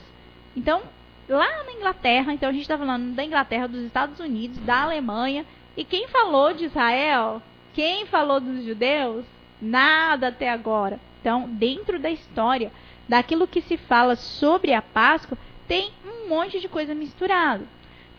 Então, 0.55 0.81
lá 1.27 1.63
na 1.63 1.73
Inglaterra, 1.73 2.33
então 2.33 2.49
a 2.49 2.51
gente 2.51 2.61
está 2.61 2.77
falando 2.77 3.13
da 3.13 3.23
Inglaterra, 3.23 3.67
dos 3.67 3.83
Estados 3.83 4.19
Unidos, 4.19 4.57
da 4.59 4.83
Alemanha, 4.83 5.45
e 5.75 5.83
quem 5.83 6.07
falou 6.07 6.53
de 6.53 6.65
Israel? 6.65 7.41
Quem 7.73 8.05
falou 8.05 8.39
dos 8.39 8.63
judeus? 8.65 9.25
Nada 9.61 10.29
até 10.29 10.49
agora. 10.49 10.99
Então, 11.21 11.49
dentro 11.49 11.99
da 11.99 12.09
história, 12.09 12.71
daquilo 13.07 13.47
que 13.47 13.61
se 13.61 13.77
fala 13.77 14.15
sobre 14.15 14.73
a 14.73 14.81
Páscoa, 14.81 15.37
tem 15.67 15.91
um 16.05 16.29
monte 16.29 16.59
de 16.59 16.67
coisa 16.67 16.95
misturada, 16.95 17.65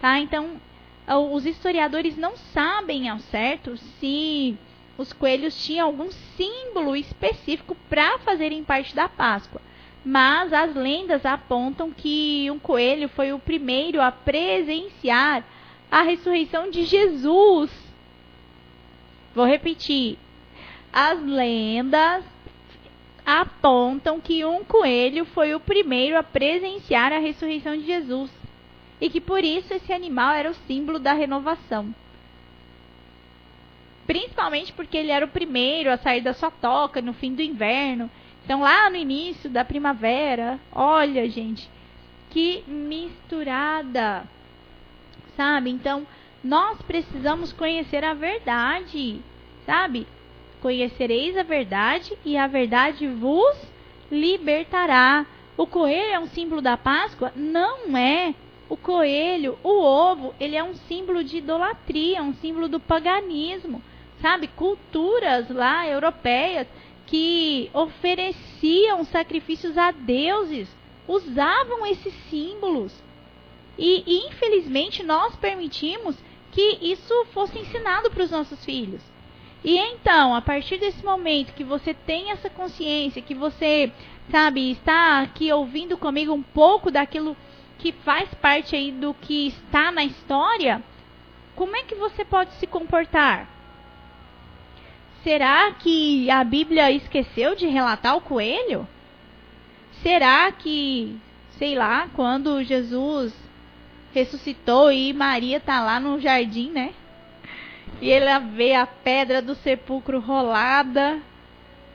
tá? 0.00 0.18
Então, 0.18 0.60
os 1.32 1.46
historiadores 1.46 2.16
não 2.16 2.36
sabem 2.36 3.08
ao 3.08 3.18
certo 3.18 3.76
se 3.98 4.56
os 4.98 5.12
coelhos 5.12 5.64
tinham 5.64 5.86
algum 5.86 6.10
símbolo 6.36 6.94
específico 6.94 7.76
para 7.88 8.18
fazerem 8.18 8.62
parte 8.62 8.94
da 8.94 9.08
Páscoa. 9.08 9.60
Mas 10.04 10.52
as 10.52 10.74
lendas 10.74 11.26
apontam 11.26 11.90
que 11.90 12.50
um 12.50 12.58
coelho 12.58 13.08
foi 13.08 13.32
o 13.32 13.38
primeiro 13.38 14.00
a 14.00 14.10
presenciar 14.10 15.44
a 15.90 16.02
ressurreição 16.02 16.70
de 16.70 16.84
Jesus. 16.84 17.70
Vou 19.34 19.46
repetir. 19.46 20.18
As 20.92 21.22
lendas 21.22 22.24
apontam 23.24 24.20
que 24.20 24.44
um 24.44 24.64
coelho 24.64 25.24
foi 25.26 25.54
o 25.54 25.60
primeiro 25.60 26.16
a 26.16 26.22
presenciar 26.22 27.12
a 27.12 27.18
ressurreição 27.18 27.76
de 27.76 27.84
Jesus 27.84 28.30
e 29.00 29.10
que 29.10 29.20
por 29.20 29.44
isso 29.44 29.72
esse 29.74 29.92
animal 29.92 30.32
era 30.32 30.50
o 30.50 30.54
símbolo 30.66 30.98
da 30.98 31.12
renovação. 31.12 31.94
Principalmente 34.06 34.72
porque 34.72 34.96
ele 34.96 35.10
era 35.10 35.26
o 35.26 35.28
primeiro 35.28 35.92
a 35.92 35.98
sair 35.98 36.22
da 36.22 36.32
sua 36.32 36.50
toca 36.50 37.02
no 37.02 37.12
fim 37.12 37.34
do 37.34 37.42
inverno. 37.42 38.10
Então, 38.48 38.62
lá 38.62 38.88
no 38.88 38.96
início 38.96 39.50
da 39.50 39.62
primavera, 39.62 40.58
olha, 40.72 41.28
gente, 41.28 41.68
que 42.30 42.64
misturada. 42.66 44.26
Sabe? 45.36 45.68
Então, 45.68 46.06
nós 46.42 46.80
precisamos 46.80 47.52
conhecer 47.52 48.02
a 48.02 48.14
verdade, 48.14 49.20
sabe? 49.66 50.06
Conhecereis 50.62 51.36
a 51.36 51.42
verdade 51.42 52.16
e 52.24 52.38
a 52.38 52.46
verdade 52.46 53.06
vos 53.06 53.54
libertará. 54.10 55.26
O 55.54 55.66
coelho 55.66 56.14
é 56.14 56.18
um 56.18 56.28
símbolo 56.28 56.62
da 56.62 56.78
Páscoa? 56.78 57.30
Não 57.36 57.94
é. 57.98 58.34
O 58.66 58.78
coelho, 58.78 59.58
o 59.62 59.78
ovo, 59.78 60.34
ele 60.40 60.56
é 60.56 60.64
um 60.64 60.72
símbolo 60.72 61.22
de 61.22 61.36
idolatria, 61.36 62.22
um 62.22 62.32
símbolo 62.32 62.66
do 62.66 62.80
paganismo, 62.80 63.82
sabe? 64.22 64.48
Culturas 64.48 65.50
lá 65.50 65.86
europeias 65.86 66.66
que 67.08 67.70
ofereciam 67.72 69.02
sacrifícios 69.04 69.78
a 69.78 69.90
deuses 69.90 70.68
usavam 71.06 71.86
esses 71.86 72.12
símbolos. 72.28 72.92
E, 73.78 74.26
infelizmente 74.26 75.02
nós 75.02 75.34
permitimos 75.36 76.16
que 76.52 76.78
isso 76.82 77.24
fosse 77.32 77.58
ensinado 77.58 78.10
para 78.10 78.24
os 78.24 78.30
nossos 78.30 78.62
filhos. 78.62 79.00
E 79.64 79.76
então, 79.78 80.34
a 80.34 80.42
partir 80.42 80.76
desse 80.78 81.04
momento 81.04 81.54
que 81.54 81.64
você 81.64 81.94
tem 81.94 82.30
essa 82.30 82.50
consciência, 82.50 83.22
que 83.22 83.34
você, 83.34 83.90
sabe, 84.30 84.70
está 84.70 85.20
aqui 85.20 85.50
ouvindo 85.50 85.96
comigo 85.96 86.32
um 86.32 86.42
pouco 86.42 86.90
daquilo 86.90 87.36
que 87.78 87.90
faz 87.90 88.32
parte 88.34 88.76
aí 88.76 88.92
do 88.92 89.14
que 89.14 89.48
está 89.48 89.90
na 89.90 90.04
história, 90.04 90.82
como 91.56 91.74
é 91.74 91.84
que 91.84 91.94
você 91.94 92.24
pode 92.24 92.52
se 92.54 92.66
comportar? 92.66 93.57
Será 95.22 95.72
que 95.72 96.30
a 96.30 96.44
Bíblia 96.44 96.92
esqueceu 96.92 97.54
de 97.54 97.66
relatar 97.66 98.16
o 98.16 98.20
coelho? 98.20 98.86
Será 100.02 100.50
que, 100.52 101.18
sei 101.58 101.74
lá, 101.74 102.08
quando 102.14 102.62
Jesus 102.62 103.34
ressuscitou 104.12 104.92
e 104.92 105.12
Maria 105.12 105.60
tá 105.60 105.80
lá 105.82 105.98
no 105.98 106.20
jardim, 106.20 106.70
né? 106.70 106.94
E 108.00 108.10
ela 108.10 108.38
vê 108.38 108.74
a 108.74 108.86
pedra 108.86 109.42
do 109.42 109.54
sepulcro 109.56 110.20
rolada 110.20 111.20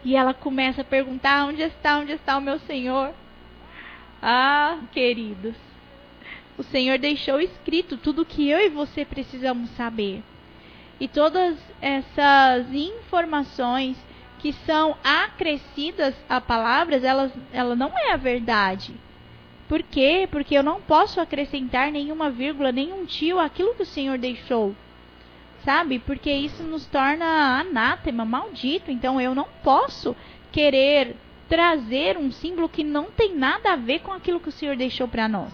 e 0.04 0.16
ela 0.16 0.34
começa 0.34 0.82
a 0.82 0.86
perguntar: 0.86 1.46
onde 1.46 1.62
está, 1.62 2.00
onde 2.00 2.12
está 2.12 2.38
o 2.38 2.42
meu 2.42 2.60
Senhor? 2.60 3.14
Ah, 4.22 4.80
queridos, 4.92 5.56
o 6.58 6.64
Senhor 6.64 6.98
deixou 6.98 7.40
escrito 7.40 7.98
tudo 7.98 8.22
o 8.22 8.26
que 8.26 8.50
eu 8.50 8.60
e 8.60 8.70
você 8.70 9.06
precisamos 9.06 9.70
saber. 9.72 10.24
E 11.00 11.08
todas 11.08 11.58
essas 11.82 12.72
informações 12.74 13.98
que 14.40 14.52
são 14.66 14.98
acrescidas 15.04 16.14
a 16.28 16.42
palavras, 16.42 17.04
elas, 17.04 17.32
ela 17.52 17.76
não 17.76 17.98
é 17.98 18.12
a 18.12 18.18
verdade. 18.18 18.94
Por 19.70 19.82
quê? 19.82 20.28
Porque 20.30 20.54
eu 20.54 20.62
não 20.62 20.82
posso 20.82 21.22
acrescentar 21.22 21.92
nenhuma 21.92 22.30
vírgula, 22.30 22.72
nenhum 22.72 23.06
tio 23.06 23.40
àquilo 23.40 23.74
que 23.74 23.84
o 23.84 23.86
Senhor 23.86 24.18
deixou. 24.18 24.76
Sabe? 25.64 25.98
Porque 25.98 26.30
isso 26.30 26.62
nos 26.62 26.86
torna 26.86 27.60
anátema, 27.60 28.26
maldito. 28.26 28.92
Então 28.92 29.20
eu 29.20 29.34
não 29.34 29.48
posso 29.64 30.16
querer 30.52 31.16
trazer 31.48 32.18
um 32.18 32.32
símbolo 32.32 32.68
que 32.68 32.84
não 32.84 33.06
tem 33.06 33.34
nada 33.34 33.74
a 33.74 33.76
ver 33.78 34.00
com 34.00 34.12
aquilo 34.12 34.40
que 34.40 34.50
o 34.50 34.52
Senhor 34.52 34.76
deixou 34.76 35.08
para 35.08 35.28
nós. 35.28 35.52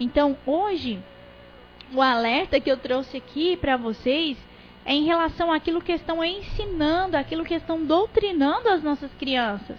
Então 0.00 0.36
hoje, 0.44 0.98
o 1.92 2.02
alerta 2.02 2.60
que 2.60 2.70
eu 2.70 2.76
trouxe 2.76 3.16
aqui 3.16 3.56
para 3.56 3.76
vocês 3.76 4.36
é 4.88 4.94
em 4.94 5.04
relação 5.04 5.52
àquilo 5.52 5.82
que 5.82 5.92
estão 5.92 6.24
ensinando, 6.24 7.14
aquilo 7.14 7.44
que 7.44 7.52
estão 7.52 7.84
doutrinando 7.84 8.70
as 8.70 8.82
nossas 8.82 9.12
crianças. 9.18 9.76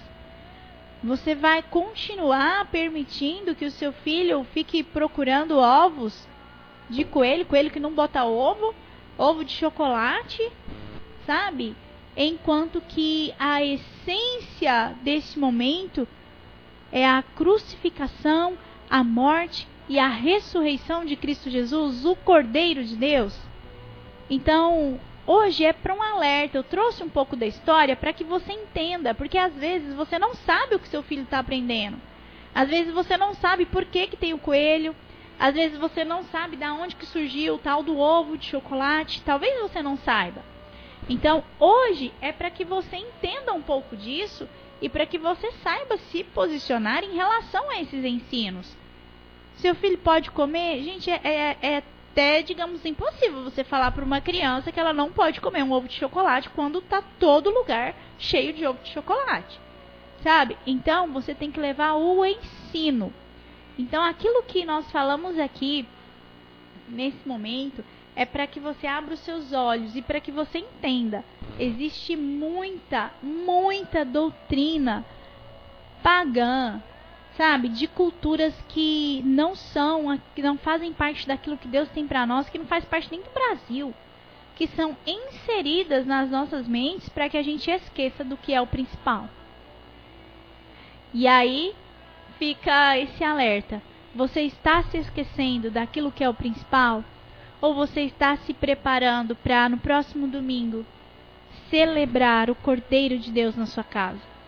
Você 1.04 1.34
vai 1.34 1.64
continuar 1.64 2.68
permitindo 2.68 3.56
que 3.56 3.66
o 3.66 3.72
seu 3.72 3.92
filho 3.92 4.46
fique 4.54 4.84
procurando 4.84 5.58
ovos 5.58 6.28
de 6.88 7.04
coelho, 7.04 7.44
coelho 7.48 7.72
que 7.72 7.80
não 7.80 7.92
bota 7.92 8.24
ovo, 8.24 8.76
ovo 9.18 9.44
de 9.44 9.52
chocolate, 9.52 10.48
sabe? 11.26 11.76
Enquanto 12.16 12.80
que 12.80 13.34
a 13.40 13.64
essência 13.64 14.96
desse 15.02 15.40
momento 15.40 16.08
é 16.92 17.04
a 17.04 17.24
crucificação, 17.24 18.56
a 18.88 19.04
morte 19.04 19.68
e 19.88 19.98
a 19.98 20.08
ressurreição 20.08 21.04
de 21.04 21.16
Cristo 21.16 21.50
Jesus, 21.50 22.06
o 22.06 22.16
Cordeiro 22.16 22.84
de 22.84 22.96
Deus. 22.96 23.49
Então, 24.30 25.00
hoje 25.26 25.66
é 25.66 25.74
para 25.74 25.94
um 25.94 26.02
alerta. 26.02 26.58
Eu 26.58 26.64
trouxe 26.64 27.04
um 27.04 27.10
pouco 27.10 27.36
da 27.36 27.48
história 27.48 27.96
para 27.96 28.14
que 28.14 28.24
você 28.24 28.54
entenda, 28.54 29.14
porque 29.14 29.38
às 29.38 29.54
vezes 29.54 29.94
você 29.96 30.20
não 30.20 30.36
sabe 30.36 30.76
o 30.76 30.80
que 30.80 30.88
seu 30.88 31.02
filho 31.02 31.24
está 31.24 31.40
aprendendo. 31.40 31.98
Às 32.54 32.70
vezes 32.70 32.94
você 32.94 33.18
não 33.18 33.34
sabe 33.34 33.66
por 33.66 33.86
que, 33.86 34.08
que 34.08 34.18
tem 34.18 34.34
o 34.34 34.40
coelho. 34.40 34.96
Às 35.40 35.56
vezes 35.56 35.78
você 35.78 36.04
não 36.04 36.24
sabe 36.26 36.58
da 36.58 36.74
onde 36.74 36.96
que 36.96 37.06
surgiu 37.06 37.56
o 37.56 37.60
tal 37.60 37.82
do 37.82 37.98
ovo 37.98 38.38
de 38.38 38.46
chocolate. 38.46 39.22
Talvez 39.24 39.60
você 39.62 39.82
não 39.82 39.98
saiba. 39.98 40.44
Então, 41.08 41.44
hoje 41.60 42.14
é 42.22 42.32
para 42.32 42.52
que 42.52 42.64
você 42.64 42.98
entenda 42.98 43.54
um 43.54 43.62
pouco 43.62 43.96
disso 43.96 44.48
e 44.82 44.88
para 44.88 45.06
que 45.06 45.18
você 45.18 45.52
saiba 45.64 45.98
se 45.98 46.24
posicionar 46.24 47.04
em 47.04 47.16
relação 47.16 47.70
a 47.70 47.82
esses 47.82 48.04
ensinos. 48.06 48.78
Seu 49.56 49.74
filho 49.76 49.98
pode 49.98 50.30
comer? 50.32 50.84
Gente, 50.84 51.10
é, 51.10 51.20
é, 51.24 51.58
é 51.62 51.84
até, 52.12 52.42
digamos, 52.42 52.84
impossível 52.86 53.44
você 53.44 53.64
falar 53.64 53.92
para 53.92 54.04
uma 54.04 54.20
criança 54.20 54.72
que 54.72 54.80
ela 54.80 54.94
não 54.94 55.12
pode 55.12 55.40
comer 55.40 55.64
um 55.64 55.72
ovo 55.72 55.88
de 55.88 55.94
chocolate 55.94 56.50
quando 56.50 56.82
tá 56.82 57.02
todo 57.02 57.50
lugar 57.50 57.96
cheio 58.18 58.52
de 58.52 58.66
ovo 58.66 58.80
de 58.84 58.90
chocolate. 58.90 59.60
Sabe? 60.24 60.58
Então, 60.66 61.12
você 61.14 61.34
tem 61.34 61.52
que 61.52 61.60
levar 61.60 61.94
o 61.94 62.26
ensino. 62.26 63.14
Então, 63.78 64.04
aquilo 64.04 64.44
que 64.44 64.66
nós 64.66 64.92
falamos 64.92 65.40
aqui 65.40 65.88
nesse 66.90 67.26
momento 67.26 67.86
é 68.16 68.26
para 68.26 68.48
que 68.48 68.60
você 68.60 68.86
abra 68.86 69.14
os 69.14 69.22
seus 69.22 69.54
olhos 69.54 69.96
e 69.96 70.02
para 70.02 70.20
que 70.20 70.32
você 70.32 70.58
entenda. 70.58 71.24
Existe 71.58 72.18
muita, 72.18 73.12
muita 73.22 74.04
doutrina 74.04 75.06
pagã, 76.04 76.82
sabe, 77.40 77.70
de 77.70 77.88
culturas 77.88 78.54
que 78.68 79.24
não 79.26 79.56
são, 79.56 80.20
que 80.36 80.42
não 80.42 80.58
fazem 80.58 80.92
parte 80.92 81.26
daquilo 81.26 81.58
que 81.58 81.70
Deus 81.70 81.88
tem 81.88 82.06
para 82.06 82.26
nós, 82.26 82.50
que 82.50 82.60
não 82.60 82.66
faz 82.66 82.84
parte 82.84 83.08
nem 83.10 83.22
do 83.22 83.30
Brasil, 83.30 83.94
que 84.58 84.68
são 84.68 84.98
inseridas 85.08 86.06
nas 86.06 86.30
nossas 86.30 86.68
mentes 86.68 87.08
para 87.08 87.30
que 87.30 87.38
a 87.38 87.42
gente 87.42 87.72
esqueça 87.72 88.26
do 88.26 88.36
que 88.36 88.54
é 88.54 88.60
o 88.60 88.68
principal. 88.68 89.30
E 91.14 91.26
aí 91.28 91.74
fica 92.38 92.98
esse 92.98 93.24
alerta. 93.24 93.82
Você 94.14 94.42
está 94.42 94.84
se 94.84 94.98
esquecendo 94.98 95.72
daquilo 95.72 96.12
que 96.12 96.26
é 96.26 96.28
o 96.28 96.34
principal? 96.34 97.06
Ou 97.62 97.74
você 97.74 98.02
está 98.02 98.36
se 98.36 98.54
preparando 98.54 99.34
para 99.34 99.70
no 99.70 99.78
próximo 99.78 100.28
domingo 100.28 100.86
celebrar 101.70 102.50
o 102.50 102.56
Cordeiro 102.56 103.18
de 103.18 103.32
Deus 103.32 103.56
na 103.56 103.66
sua 103.66 103.84
casa? 103.84 104.39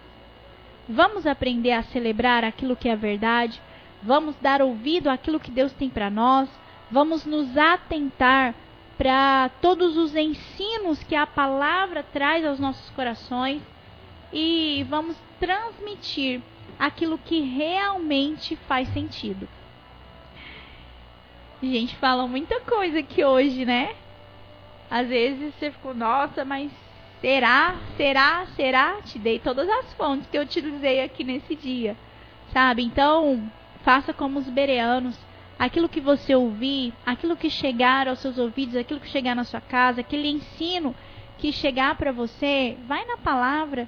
Vamos 0.92 1.26
aprender 1.26 1.72
a 1.72 1.84
celebrar 1.84 2.44
aquilo 2.44 2.76
que 2.76 2.90
é 2.90 2.96
verdade. 2.96 3.62
Vamos 4.04 4.36
dar 4.42 4.62
ouvido 4.62 5.10
àquilo 5.10 5.40
que 5.40 5.50
Deus 5.50 5.72
tem 5.72 5.90
para 5.90 6.10
nós. 6.10 6.50
Vamos 6.92 7.26
nos 7.26 7.58
atentar 7.58 8.54
para 8.98 9.50
todos 9.62 9.96
os 9.96 10.16
ensinos 10.16 11.02
que 11.04 11.16
a 11.16 11.26
palavra 11.26 12.04
traz 12.04 12.46
aos 12.46 12.60
nossos 12.60 12.90
corações 12.90 13.62
e 14.34 14.86
vamos 14.90 15.16
transmitir 15.40 16.42
aquilo 16.78 17.18
que 17.18 17.40
realmente 17.40 18.58
faz 18.68 18.92
sentido. 18.94 19.48
Gente, 21.64 21.96
fala 21.96 22.28
muita 22.28 22.60
coisa 22.60 23.00
aqui 23.00 23.24
hoje, 23.24 23.66
né? 23.66 23.96
Às 24.90 25.08
vezes 25.08 25.54
você 25.56 25.72
ficou, 25.72 25.94
nossa, 25.94 26.44
mas 26.44 26.70
Será, 27.22 27.76
será, 27.96 28.48
será? 28.56 29.02
Te 29.04 29.20
dei 29.20 29.38
todas 29.38 29.70
as 29.70 29.94
fontes 29.94 30.28
que 30.28 30.36
eu 30.36 30.42
utilizei 30.42 31.04
aqui 31.04 31.24
nesse 31.24 31.56
dia. 31.56 31.96
Sabe? 32.52 32.84
Então, 32.84 33.50
faça 33.84 34.12
como 34.12 34.40
os 34.40 34.50
bereanos. 34.50 35.16
Aquilo 35.60 35.88
que 35.88 36.02
você 36.02 36.34
ouvir, 36.34 36.92
aquilo 37.06 37.38
que 37.38 37.48
chegar 37.48 38.08
aos 38.08 38.18
seus 38.20 38.40
ouvidos, 38.40 38.76
aquilo 38.76 39.00
que 39.00 39.08
chegar 39.08 39.36
na 39.36 39.44
sua 39.44 39.62
casa, 39.62 40.02
aquele 40.02 40.28
ensino 40.28 40.96
que 41.38 41.52
chegar 41.52 41.96
para 41.96 42.12
você, 42.12 42.76
vai 42.88 43.06
na 43.06 43.18
palavra 43.18 43.88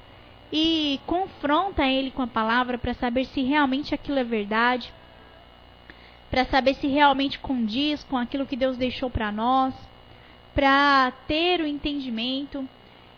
e 0.51 0.99
confronta 1.07 1.83
ele 1.87 2.11
com 2.11 2.21
a 2.21 2.27
palavra 2.27 2.77
para 2.77 2.93
saber 2.93 3.25
se 3.25 3.41
realmente 3.41 3.95
aquilo 3.95 4.19
é 4.19 4.23
verdade, 4.23 4.93
para 6.29 6.45
saber 6.45 6.75
se 6.75 6.85
realmente 6.85 7.39
condiz 7.39 8.03
com 8.03 8.17
aquilo 8.17 8.45
que 8.45 8.55
Deus 8.55 8.77
deixou 8.77 9.09
para 9.09 9.31
nós, 9.31 9.73
para 10.53 11.11
ter 11.27 11.59
o 11.59 11.65
entendimento 11.65 12.69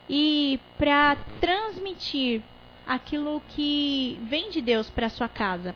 e 0.09 0.59
para 0.77 1.15
transmitir 1.39 2.41
aquilo 2.85 3.41
que 3.49 4.19
vem 4.23 4.49
de 4.49 4.61
Deus 4.61 4.89
para 4.89 5.09
sua 5.09 5.27
casa. 5.27 5.75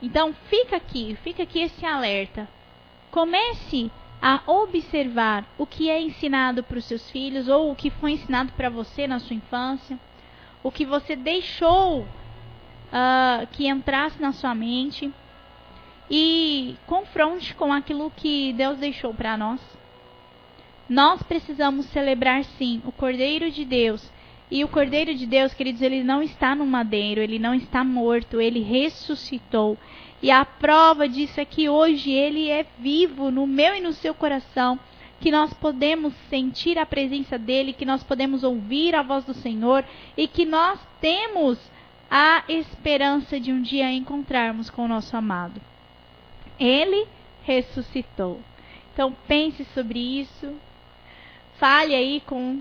Então, 0.00 0.34
fica 0.48 0.76
aqui, 0.76 1.16
fica 1.22 1.42
aqui 1.42 1.60
esse 1.60 1.84
alerta. 1.84 2.48
Comece 3.10 3.90
a 4.20 4.40
observar 4.46 5.44
o 5.58 5.66
que 5.66 5.90
é 5.90 6.00
ensinado 6.00 6.62
para 6.62 6.78
os 6.78 6.84
seus 6.84 7.10
filhos 7.10 7.48
ou 7.48 7.70
o 7.70 7.76
que 7.76 7.90
foi 7.90 8.12
ensinado 8.12 8.52
para 8.52 8.68
você 8.68 9.06
na 9.06 9.18
sua 9.18 9.36
infância, 9.36 9.98
o 10.62 10.70
que 10.70 10.84
você 10.84 11.16
deixou 11.16 12.00
uh, 12.00 13.46
que 13.52 13.68
entrasse 13.68 14.20
na 14.20 14.32
sua 14.32 14.54
mente 14.54 15.12
e 16.10 16.76
confronte 16.86 17.54
com 17.54 17.72
aquilo 17.72 18.10
que 18.10 18.52
Deus 18.52 18.78
deixou 18.78 19.12
para 19.12 19.36
nós. 19.36 19.60
Nós 20.88 21.22
precisamos 21.22 21.86
celebrar 21.86 22.44
sim 22.44 22.80
o 22.84 22.92
Cordeiro 22.92 23.50
de 23.50 23.64
Deus. 23.64 24.10
E 24.48 24.62
o 24.62 24.68
Cordeiro 24.68 25.12
de 25.14 25.26
Deus, 25.26 25.52
queridos, 25.52 25.82
ele 25.82 26.04
não 26.04 26.22
está 26.22 26.54
no 26.54 26.64
madeiro, 26.64 27.20
ele 27.20 27.38
não 27.38 27.52
está 27.52 27.82
morto, 27.82 28.40
ele 28.40 28.60
ressuscitou. 28.60 29.76
E 30.22 30.30
a 30.30 30.44
prova 30.44 31.08
disso 31.08 31.40
é 31.40 31.44
que 31.44 31.68
hoje 31.68 32.10
ele 32.12 32.48
é 32.48 32.64
vivo 32.78 33.30
no 33.30 33.46
meu 33.46 33.74
e 33.74 33.80
no 33.80 33.92
seu 33.92 34.14
coração, 34.14 34.78
que 35.20 35.30
nós 35.30 35.52
podemos 35.54 36.14
sentir 36.30 36.78
a 36.78 36.86
presença 36.86 37.36
dele, 37.36 37.72
que 37.72 37.84
nós 37.84 38.04
podemos 38.04 38.44
ouvir 38.44 38.94
a 38.94 39.02
voz 39.02 39.24
do 39.24 39.34
Senhor 39.34 39.84
e 40.16 40.28
que 40.28 40.44
nós 40.44 40.78
temos 41.00 41.58
a 42.08 42.44
esperança 42.48 43.40
de 43.40 43.52
um 43.52 43.60
dia 43.60 43.90
encontrarmos 43.92 44.70
com 44.70 44.84
o 44.84 44.88
nosso 44.88 45.16
amado. 45.16 45.60
Ele 46.58 47.06
ressuscitou. 47.42 48.40
Então 48.92 49.14
pense 49.26 49.64
sobre 49.74 49.98
isso, 49.98 50.54
Fale 51.58 51.94
aí 51.94 52.20
com 52.20 52.60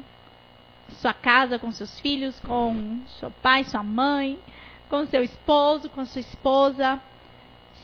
sua 1.01 1.13
casa, 1.13 1.60
com 1.60 1.71
seus 1.71 1.99
filhos, 1.99 2.39
com 2.39 2.99
seu 3.19 3.29
pai, 3.29 3.63
sua 3.63 3.84
mãe, 3.84 4.39
com 4.89 5.05
seu 5.05 5.23
esposo, 5.23 5.89
com 5.89 6.05
sua 6.05 6.21
esposa. 6.21 7.01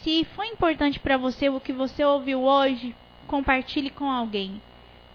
Se 0.01 0.25
foi 0.35 0.47
importante 0.47 0.99
para 0.99 1.17
você 1.17 1.49
o 1.49 1.59
que 1.59 1.73
você 1.73 2.03
ouviu 2.03 2.41
hoje, 2.41 2.95
compartilhe 3.27 3.89
com 3.89 4.09
alguém 4.09 4.61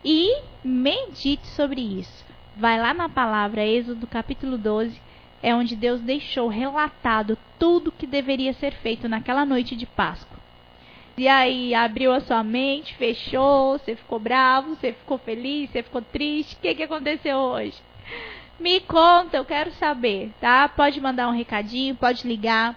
e 0.04 0.42
medite 0.62 1.46
sobre 1.48 1.80
isso. 1.80 2.24
Vai 2.56 2.80
lá 2.80 2.94
na 2.94 3.08
palavra 3.08 3.66
Êxodo 3.66 4.06
capítulo 4.06 4.56
12, 4.56 5.00
é 5.42 5.54
onde 5.54 5.76
Deus 5.76 6.00
deixou 6.00 6.48
relatado 6.48 7.36
tudo 7.58 7.92
que 7.92 8.06
deveria 8.06 8.52
ser 8.52 8.72
feito 8.72 9.08
naquela 9.08 9.44
noite 9.44 9.74
de 9.74 9.86
Páscoa. 9.86 10.45
E 11.18 11.26
aí 11.28 11.74
abriu 11.74 12.12
a 12.12 12.20
sua 12.20 12.44
mente, 12.44 12.94
fechou, 12.94 13.78
você 13.78 13.96
ficou 13.96 14.18
bravo, 14.18 14.74
você 14.74 14.92
ficou 14.92 15.16
feliz, 15.16 15.70
você 15.70 15.82
ficou 15.82 16.02
triste. 16.02 16.56
O 16.56 16.58
que, 16.58 16.74
que 16.74 16.82
aconteceu 16.82 17.38
hoje? 17.38 17.74
Me 18.60 18.80
conta, 18.80 19.38
eu 19.38 19.44
quero 19.44 19.70
saber, 19.72 20.30
tá? 20.40 20.68
Pode 20.68 21.00
mandar 21.00 21.28
um 21.28 21.36
recadinho, 21.36 21.94
pode 21.94 22.28
ligar, 22.28 22.76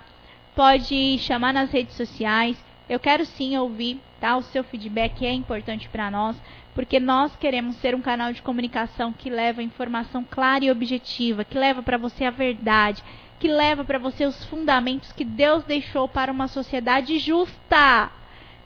pode 0.55 1.17
chamar 1.19 1.53
nas 1.53 1.69
redes 1.69 1.95
sociais. 1.95 2.57
Eu 2.87 2.97
quero 2.97 3.25
sim 3.25 3.57
ouvir, 3.57 3.99
tá? 4.21 4.37
O 4.37 4.41
seu 4.41 4.63
feedback 4.63 5.25
é 5.25 5.33
importante 5.33 5.89
para 5.89 6.09
nós, 6.09 6.41
porque 6.73 6.97
nós 6.97 7.35
queremos 7.35 7.75
ser 7.77 7.93
um 7.93 8.01
canal 8.01 8.31
de 8.31 8.41
comunicação 8.41 9.11
que 9.11 9.29
leva 9.29 9.61
informação 9.61 10.23
clara 10.23 10.63
e 10.63 10.71
objetiva, 10.71 11.43
que 11.43 11.57
leva 11.57 11.83
para 11.83 11.97
você 11.97 12.23
a 12.23 12.31
verdade, 12.31 13.03
que 13.37 13.49
leva 13.49 13.83
para 13.83 13.99
você 13.99 14.25
os 14.25 14.45
fundamentos 14.45 15.11
que 15.11 15.25
Deus 15.25 15.65
deixou 15.65 16.07
para 16.07 16.31
uma 16.31 16.47
sociedade 16.47 17.19
justa. 17.19 18.09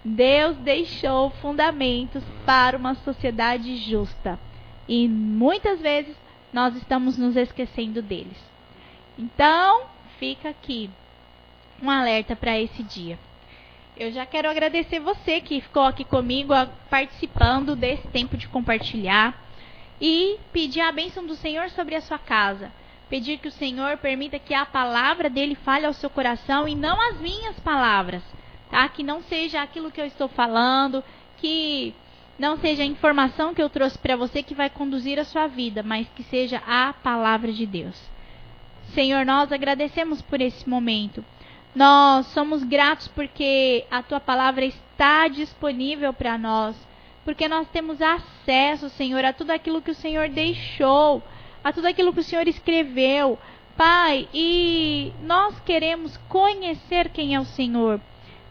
Deus 0.03 0.57
deixou 0.57 1.29
fundamentos 1.29 2.23
para 2.45 2.77
uma 2.77 2.95
sociedade 2.95 3.77
justa. 3.77 4.39
E 4.87 5.07
muitas 5.07 5.79
vezes 5.79 6.15
nós 6.51 6.75
estamos 6.75 7.17
nos 7.17 7.35
esquecendo 7.35 8.01
deles. 8.01 8.37
Então, 9.17 9.83
fica 10.19 10.49
aqui 10.49 10.89
um 11.81 11.89
alerta 11.89 12.35
para 12.35 12.59
esse 12.59 12.83
dia. 12.83 13.17
Eu 13.95 14.11
já 14.11 14.25
quero 14.25 14.49
agradecer 14.49 14.99
você 14.99 15.39
que 15.39 15.61
ficou 15.61 15.83
aqui 15.83 16.03
comigo 16.03 16.53
participando 16.89 17.75
desse 17.75 18.07
tempo 18.07 18.35
de 18.35 18.47
compartilhar 18.47 19.39
e 20.01 20.37
pedir 20.51 20.81
a 20.81 20.91
bênção 20.91 21.25
do 21.25 21.35
Senhor 21.35 21.69
sobre 21.69 21.95
a 21.95 22.01
sua 22.01 22.17
casa. 22.17 22.71
Pedir 23.09 23.37
que 23.37 23.47
o 23.47 23.51
Senhor 23.51 23.97
permita 23.97 24.39
que 24.39 24.53
a 24.53 24.65
palavra 24.65 25.29
dele 25.29 25.55
fale 25.55 25.85
ao 25.85 25.93
seu 25.93 26.09
coração 26.09 26.67
e 26.67 26.73
não 26.73 26.99
as 26.99 27.19
minhas 27.19 27.59
palavras, 27.59 28.23
tá? 28.73 28.89
Que 28.89 29.03
não 29.03 29.21
seja 29.21 29.61
aquilo 29.61 29.91
que 29.91 30.01
eu 30.01 30.05
estou 30.07 30.27
falando, 30.27 31.03
que 31.37 31.93
não 32.39 32.57
seja 32.57 32.81
a 32.81 32.85
informação 32.87 33.53
que 33.53 33.61
eu 33.61 33.69
trouxe 33.69 33.99
para 33.99 34.15
você 34.15 34.41
que 34.41 34.55
vai 34.55 34.67
conduzir 34.67 35.19
a 35.19 35.23
sua 35.23 35.45
vida, 35.45 35.83
mas 35.83 36.07
que 36.15 36.23
seja 36.23 36.59
a 36.65 36.91
palavra 36.91 37.53
de 37.53 37.67
Deus. 37.67 37.95
Senhor, 38.95 39.23
nós 39.27 39.51
agradecemos 39.51 40.23
por 40.23 40.41
esse 40.41 40.67
momento. 40.67 41.23
Nós 41.75 42.25
somos 42.27 42.63
gratos 42.63 43.07
porque 43.09 43.85
a 43.91 44.01
tua 44.01 44.19
palavra 44.19 44.65
está 44.65 45.27
disponível 45.27 46.11
para 46.11 46.35
nós, 46.35 46.75
porque 47.23 47.47
nós 47.47 47.67
temos 47.67 48.01
acesso, 48.01 48.89
Senhor, 48.89 49.23
a 49.23 49.33
tudo 49.33 49.51
aquilo 49.51 49.83
que 49.83 49.91
o 49.91 49.95
Senhor 49.95 50.29
deixou, 50.29 51.21
a 51.63 51.71
tudo 51.71 51.85
aquilo 51.85 52.11
que 52.11 52.21
o 52.21 52.23
Senhor 52.23 52.47
escreveu. 52.47 53.37
Pai, 53.77 54.27
e 54.33 55.13
nós 55.21 55.59
queremos 55.59 56.17
conhecer 56.27 57.09
quem 57.09 57.35
é 57.35 57.39
o 57.39 57.45
Senhor. 57.45 58.01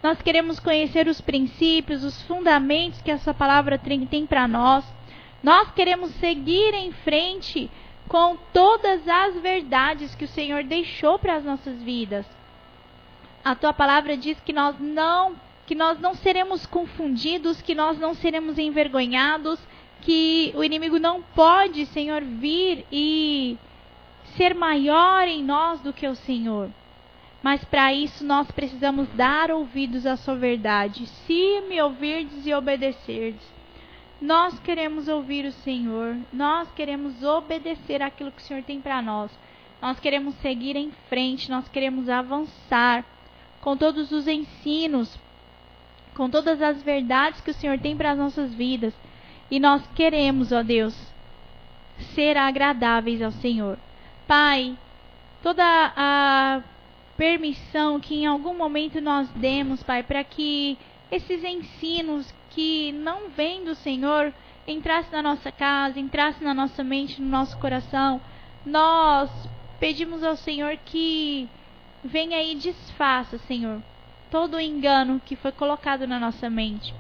Nós 0.03 0.21
queremos 0.21 0.59
conhecer 0.59 1.07
os 1.07 1.21
princípios, 1.21 2.03
os 2.03 2.23
fundamentos 2.23 3.01
que 3.03 3.11
essa 3.11 3.33
palavra 3.33 3.79
tem 3.79 4.27
para 4.27 4.49
nós. 4.49 4.85
Nós 5.43 5.71
queremos 5.73 6.11
seguir 6.17 6.75
em 6.75 6.93
frente 6.93 7.71
com 8.09 8.37
todas 8.53 9.07
as 9.07 9.41
verdades 9.41 10.15
que 10.15 10.25
o 10.25 10.29
Senhor 10.29 10.65
deixou 10.65 11.19
para 11.19 11.37
as 11.37 11.45
nossas 11.45 11.81
vidas 11.83 12.27
a 13.45 13.55
tua 13.55 13.73
palavra 13.73 14.17
diz 14.17 14.39
que 14.41 14.53
nós 14.53 14.77
não 14.79 15.35
que 15.67 15.75
nós 15.75 15.99
não 16.01 16.13
seremos 16.15 16.67
confundidos, 16.67 17.63
que 17.63 17.75
nós 17.75 17.97
não 17.99 18.15
seremos 18.15 18.59
envergonhados, 18.59 19.61
que 20.01 20.53
o 20.57 20.65
inimigo 20.65 20.99
não 20.99 21.23
pode, 21.23 21.87
Senhor, 21.87 22.21
vir 22.21 22.85
e 22.91 23.57
ser 24.37 24.55
maior 24.55 25.27
em 25.29 25.43
nós 25.43 25.81
do 25.81 25.93
que 25.93 26.07
o 26.07 26.17
Senhor. 26.17 26.69
Mas 27.43 27.65
para 27.65 27.93
isso 27.93 28.25
nós 28.25 28.51
precisamos 28.51 29.09
dar 29.15 29.51
ouvidos 29.51 30.07
à 30.07 30.17
sua 30.17 30.37
verdade. 30.37 31.07
Se 31.07 31.61
me 31.69 31.81
ouvirdes 31.83 32.47
e 32.47 32.55
obedecerdes, 32.55 33.45
nós 34.21 34.59
queremos 34.61 35.09
ouvir 35.09 35.45
o 35.45 35.53
Senhor, 35.53 36.17
nós 36.33 36.71
queremos 36.73 37.25
obedecer 37.25 38.01
aquilo 38.01 38.31
que 38.31 38.41
o 38.41 38.45
Senhor 38.45 38.63
tem 38.63 38.81
para 38.81 39.03
nós. 39.03 39.31
Nós 39.81 39.99
queremos 39.99 40.37
seguir 40.37 40.77
em 40.77 40.93
frente, 41.09 41.51
nós 41.51 41.69
queremos 41.69 42.09
avançar 42.09 43.05
com 43.61 43.77
todos 43.77 44.13
os 44.13 44.29
ensinos, 44.29 45.19
com 46.15 46.31
todas 46.31 46.63
as 46.63 46.81
verdades 46.83 47.41
que 47.41 47.51
o 47.51 47.55
Senhor 47.55 47.81
tem 47.81 47.97
para 47.97 48.13
as 48.13 48.19
nossas 48.19 48.55
vidas. 48.55 48.95
E 49.51 49.59
nós 49.59 49.85
queremos, 49.97 50.53
ó 50.53 50.63
Deus, 50.63 50.97
ser 52.15 52.37
agradáveis 52.37 53.21
ao 53.21 53.33
Senhor. 53.33 53.77
Pai, 54.29 54.79
toda 55.43 55.65
a 55.65 56.63
permissão 57.23 58.01
que 58.01 58.17
em 58.17 58.27
algum 58.27 58.53
momento 58.53 59.01
nós 59.01 59.29
demos, 59.29 59.81
Pai, 59.81 60.03
para 60.03 60.25
que 60.25 60.77
esses 61.09 61.45
ensinos 61.45 62.35
que 62.51 62.91
não 62.91 63.29
vêm 63.29 63.63
do 63.63 63.77
Senhor 63.77 64.35
entrassem 64.67 65.13
na 65.13 65.23
nossa 65.23 65.53
casa, 65.53 66.01
entrassem 66.01 66.45
na 66.45 66.53
nossa 66.53 66.83
mente, 66.83 67.23
no 67.23 67.29
nosso 67.29 67.57
coração, 67.59 68.21
nós 68.67 69.31
pedimos 69.79 70.25
ao 70.25 70.35
Senhor 70.35 70.77
que 70.85 71.49
venha 72.03 72.43
e 72.43 72.57
desfaça, 72.57 73.39
Senhor, 73.39 73.81
todo 74.29 74.55
o 74.55 74.61
engano 74.61 75.23
que 75.25 75.37
foi 75.37 75.53
colocado 75.53 76.09
na 76.09 76.19
nossa 76.19 76.51
mente. 76.51 76.93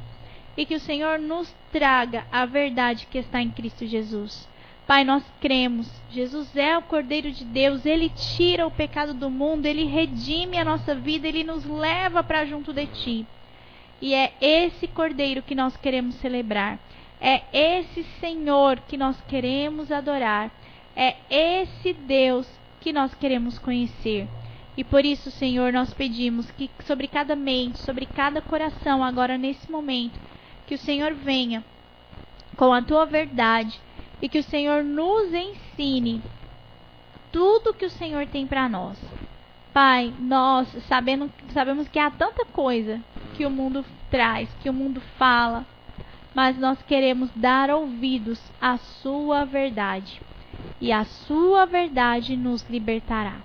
E 0.56 0.64
que 0.64 0.76
o 0.76 0.80
Senhor 0.80 1.18
nos 1.18 1.52
traga 1.72 2.28
a 2.30 2.46
verdade 2.46 3.08
que 3.10 3.18
está 3.18 3.42
em 3.42 3.50
Cristo 3.50 3.84
Jesus. 3.84 4.48
Pai, 4.92 5.04
nós 5.04 5.24
cremos. 5.40 5.90
Jesus 6.10 6.54
é 6.54 6.76
o 6.76 6.82
Cordeiro 6.82 7.32
de 7.32 7.46
Deus. 7.46 7.86
Ele 7.86 8.10
tira 8.10 8.66
o 8.66 8.70
pecado 8.70 9.14
do 9.14 9.30
mundo. 9.30 9.64
Ele 9.64 9.86
redime 9.86 10.58
a 10.58 10.64
nossa 10.66 10.94
vida. 10.94 11.26
Ele 11.26 11.42
nos 11.42 11.64
leva 11.64 12.22
para 12.22 12.44
junto 12.44 12.74
de 12.74 12.84
Ti. 12.88 13.26
E 14.02 14.12
é 14.12 14.34
esse 14.38 14.86
Cordeiro 14.86 15.40
que 15.40 15.54
nós 15.54 15.74
queremos 15.78 16.16
celebrar. 16.16 16.78
É 17.18 17.40
esse 17.54 18.04
Senhor 18.20 18.80
que 18.80 18.98
nós 18.98 19.18
queremos 19.22 19.90
adorar. 19.90 20.50
É 20.94 21.16
esse 21.30 21.94
Deus 21.94 22.46
que 22.78 22.92
nós 22.92 23.14
queremos 23.14 23.58
conhecer. 23.58 24.28
E 24.76 24.84
por 24.84 25.06
isso, 25.06 25.30
Senhor, 25.30 25.72
nós 25.72 25.94
pedimos 25.94 26.50
que 26.50 26.70
sobre 26.84 27.08
cada 27.08 27.34
mente, 27.34 27.78
sobre 27.78 28.04
cada 28.04 28.42
coração, 28.42 29.02
agora 29.02 29.38
nesse 29.38 29.70
momento, 29.70 30.20
que 30.66 30.74
o 30.74 30.78
Senhor 30.78 31.14
venha 31.14 31.64
com 32.58 32.74
a 32.74 32.82
tua 32.82 33.06
verdade 33.06 33.80
e 34.22 34.28
que 34.28 34.38
o 34.38 34.44
Senhor 34.44 34.84
nos 34.84 35.34
ensine 35.34 36.22
tudo 37.32 37.74
que 37.74 37.84
o 37.84 37.90
Senhor 37.90 38.26
tem 38.28 38.46
para 38.46 38.68
nós. 38.68 38.96
Pai, 39.72 40.14
nós 40.20 40.68
sabendo, 40.86 41.30
sabemos 41.52 41.88
que 41.88 41.98
há 41.98 42.10
tanta 42.10 42.44
coisa 42.44 43.00
que 43.34 43.44
o 43.44 43.50
mundo 43.50 43.84
traz, 44.10 44.48
que 44.62 44.70
o 44.70 44.72
mundo 44.72 45.00
fala, 45.18 45.66
mas 46.34 46.56
nós 46.58 46.80
queremos 46.82 47.30
dar 47.34 47.70
ouvidos 47.70 48.40
à 48.60 48.76
Sua 48.76 49.44
verdade, 49.44 50.20
e 50.80 50.92
a 50.92 51.04
Sua 51.04 51.64
verdade 51.64 52.36
nos 52.36 52.62
libertará. 52.68 53.36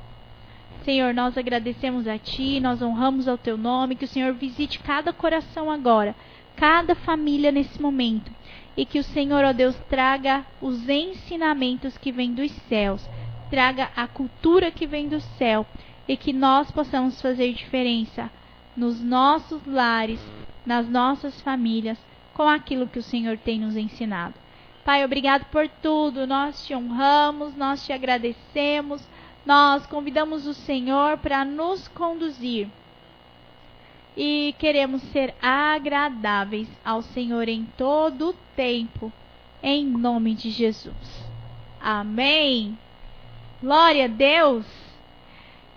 Senhor, 0.84 1.13
nós 1.13 1.38
agradecemos 1.38 2.08
a 2.08 2.18
Ti, 2.18 2.60
nós 2.60 2.82
honramos 2.82 3.28
ao 3.28 3.38
Teu 3.38 3.58
nome, 3.58 3.96
que 3.96 4.06
o 4.06 4.08
Senhor 4.08 4.34
visite 4.34 4.80
cada 4.80 5.12
coração 5.13 5.72
agora, 5.72 6.13
cada 6.56 6.94
família 6.94 7.52
nesse 7.52 7.82
momento, 7.82 8.32
e 8.78 8.86
que 8.86 9.00
o 9.00 9.04
Senhor, 9.04 9.44
ó 9.44 9.52
Deus, 9.52 9.76
traga 9.90 10.46
os 10.62 10.88
ensinamentos 10.88 11.98
que 11.98 12.12
vêm 12.12 12.34
dos 12.34 12.52
céus, 12.70 13.04
traga 13.50 13.90
a 13.96 14.08
cultura 14.08 14.72
que 14.72 14.86
vem 14.86 15.10
do 15.10 15.20
céu, 15.20 15.66
e 16.08 16.16
que 16.16 16.32
nós 16.32 16.72
possamos 16.72 17.22
fazer 17.22 17.52
diferença 17.52 18.32
nos 18.76 19.02
nossos 19.02 19.66
lares, 19.66 20.22
nas 20.66 20.88
nossas 20.88 21.42
famílias, 21.42 21.98
com 22.34 22.48
aquilo 22.48 22.88
que 22.88 23.00
o 23.00 23.04
Senhor 23.04 23.38
tem 23.38 23.60
nos 23.60 23.76
ensinado. 23.76 24.36
Pai, 24.86 25.04
obrigado 25.04 25.46
por 25.46 25.68
tudo. 25.68 26.26
Nós 26.26 26.66
te 26.66 26.74
honramos, 26.74 27.58
nós 27.58 27.86
te 27.86 27.92
agradecemos 27.92 29.02
nós 29.48 29.86
convidamos 29.86 30.46
o 30.46 30.54
Senhor 30.54 31.18
para 31.20 31.46
nos 31.46 31.88
conduzir 31.88 32.68
e 34.17 34.56
queremos 34.58 35.03
ser 35.12 35.36
agradáveis 35.39 36.67
ao 36.84 37.03
Senhor 37.03 37.47
em 37.47 37.65
todo 37.77 38.30
o 38.30 38.36
tempo, 38.56 39.13
em 39.62 39.86
nome 39.86 40.34
de 40.34 40.49
Jesus. 40.49 41.23
Amém. 41.80 42.75
Glória 43.62 44.06
a 44.06 44.08
Deus. 44.08 44.65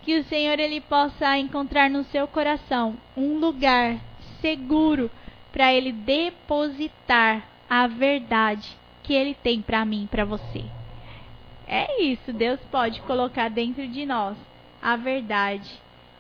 Que 0.03 0.19
o 0.19 0.25
Senhor 0.25 0.59
ele 0.59 0.81
possa 0.81 1.37
encontrar 1.37 1.91
no 1.91 2.03
seu 2.05 2.27
coração 2.27 2.97
um 3.15 3.39
lugar 3.39 4.01
seguro 4.41 5.11
para 5.53 5.75
ele 5.75 5.93
depositar 5.93 7.47
a 7.69 7.87
verdade 7.87 8.75
que 9.03 9.13
ele 9.13 9.35
tem 9.35 9.61
para 9.61 9.85
mim, 9.85 10.09
para 10.11 10.25
você. 10.25 10.65
É 11.67 12.03
isso, 12.03 12.33
Deus 12.33 12.59
pode 12.71 13.03
colocar 13.03 13.51
dentro 13.51 13.87
de 13.87 14.07
nós 14.07 14.37
a 14.81 14.97
verdade. 14.97 15.71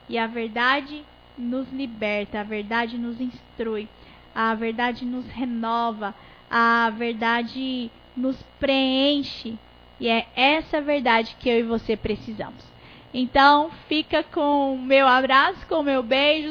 E 0.07 0.19
a 0.19 0.27
verdade 0.27 1.03
nos 1.41 1.71
liberta, 1.73 2.41
a 2.41 2.45
verdade 2.45 2.99
nos 2.99 3.21
instrui, 3.21 3.89
a 4.35 4.55
verdade 4.55 5.05
nos 5.05 5.27
renova, 5.27 6.15
a 6.51 6.91
verdade 6.91 7.91
nos 8.17 8.37
preenche. 8.59 9.59
E 9.99 10.09
é 10.09 10.27
essa 10.35 10.81
verdade 10.81 11.37
que 11.39 11.49
eu 11.49 11.59
e 11.59 11.63
você 11.63 11.97
precisamos. 11.97 12.65
Então, 13.13 13.71
fica 13.89 14.23
com 14.23 14.75
o 14.75 14.79
meu 14.79 15.07
abraço, 15.07 15.67
com 15.67 15.77
o 15.77 15.83
meu 15.83 16.03
beijo. 16.03 16.39